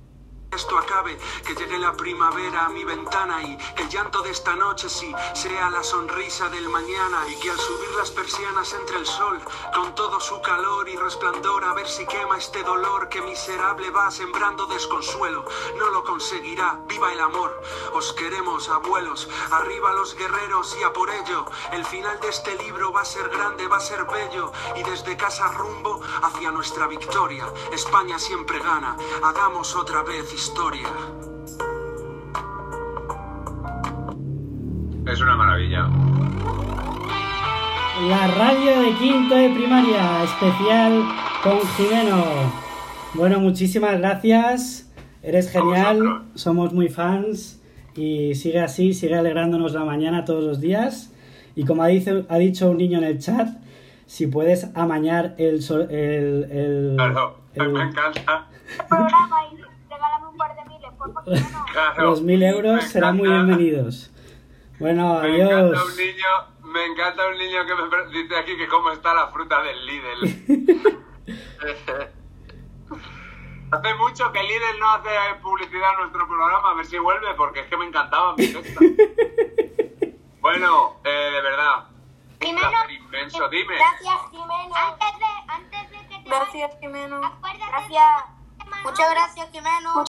[0.53, 4.89] esto acabe, que llegue la primavera a mi ventana y el llanto de esta noche
[4.89, 9.39] sí sea la sonrisa del mañana y que al subir las persianas entre el sol
[9.75, 14.11] con todo su calor y resplandor a ver si quema este dolor que miserable va
[14.11, 15.45] sembrando desconsuelo.
[15.79, 17.61] No lo conseguirá, viva el amor.
[17.93, 21.45] Os queremos, abuelos, arriba los guerreros y a por ello.
[21.73, 25.17] El final de este libro va a ser grande, va a ser bello y desde
[25.17, 27.53] casa rumbo hacia nuestra victoria.
[27.73, 30.89] España siempre gana, hagamos otra vez historia.
[35.11, 35.89] Es una maravilla.
[38.09, 41.05] La radio de quinto de primaria, especial
[41.43, 42.25] con Jimeno.
[43.15, 44.93] Bueno, muchísimas gracias.
[45.23, 47.63] Eres genial, somos muy fans
[47.95, 51.13] y sigue así, sigue alegrándonos la mañana todos los días.
[51.57, 53.49] Y como ha, dice- ha dicho un niño en el chat,
[54.05, 55.63] si puedes amañar el...
[55.63, 58.47] sol- el, el- Claro, el- me encanta.
[58.89, 59.57] programa y
[59.91, 61.16] regálame un par de miles, por favor.
[61.73, 62.03] Claro.
[62.11, 63.57] los mil euros serán muy encanta.
[63.57, 64.11] bienvenidos.
[64.79, 65.85] Bueno, Me encanta adiós.
[65.91, 66.27] un niño,
[66.63, 70.23] me encanta un niño que me dice aquí que cómo está la fruta del Lidl.
[73.73, 75.09] hace mucho que Lidl no hace
[75.43, 78.81] publicidad en nuestro programa, a ver si vuelve, porque es que me encantaba mi texto.
[80.41, 81.85] bueno, eh, de verdad,
[82.41, 83.49] Jimeno, inmenso.
[83.49, 84.75] Dime, Gracias, Jimeno.
[84.75, 87.21] Antes de, antes de que te Gracias, Jimeno.
[87.69, 88.25] Gracias.
[88.85, 90.05] Muchas gracias, Jimeno.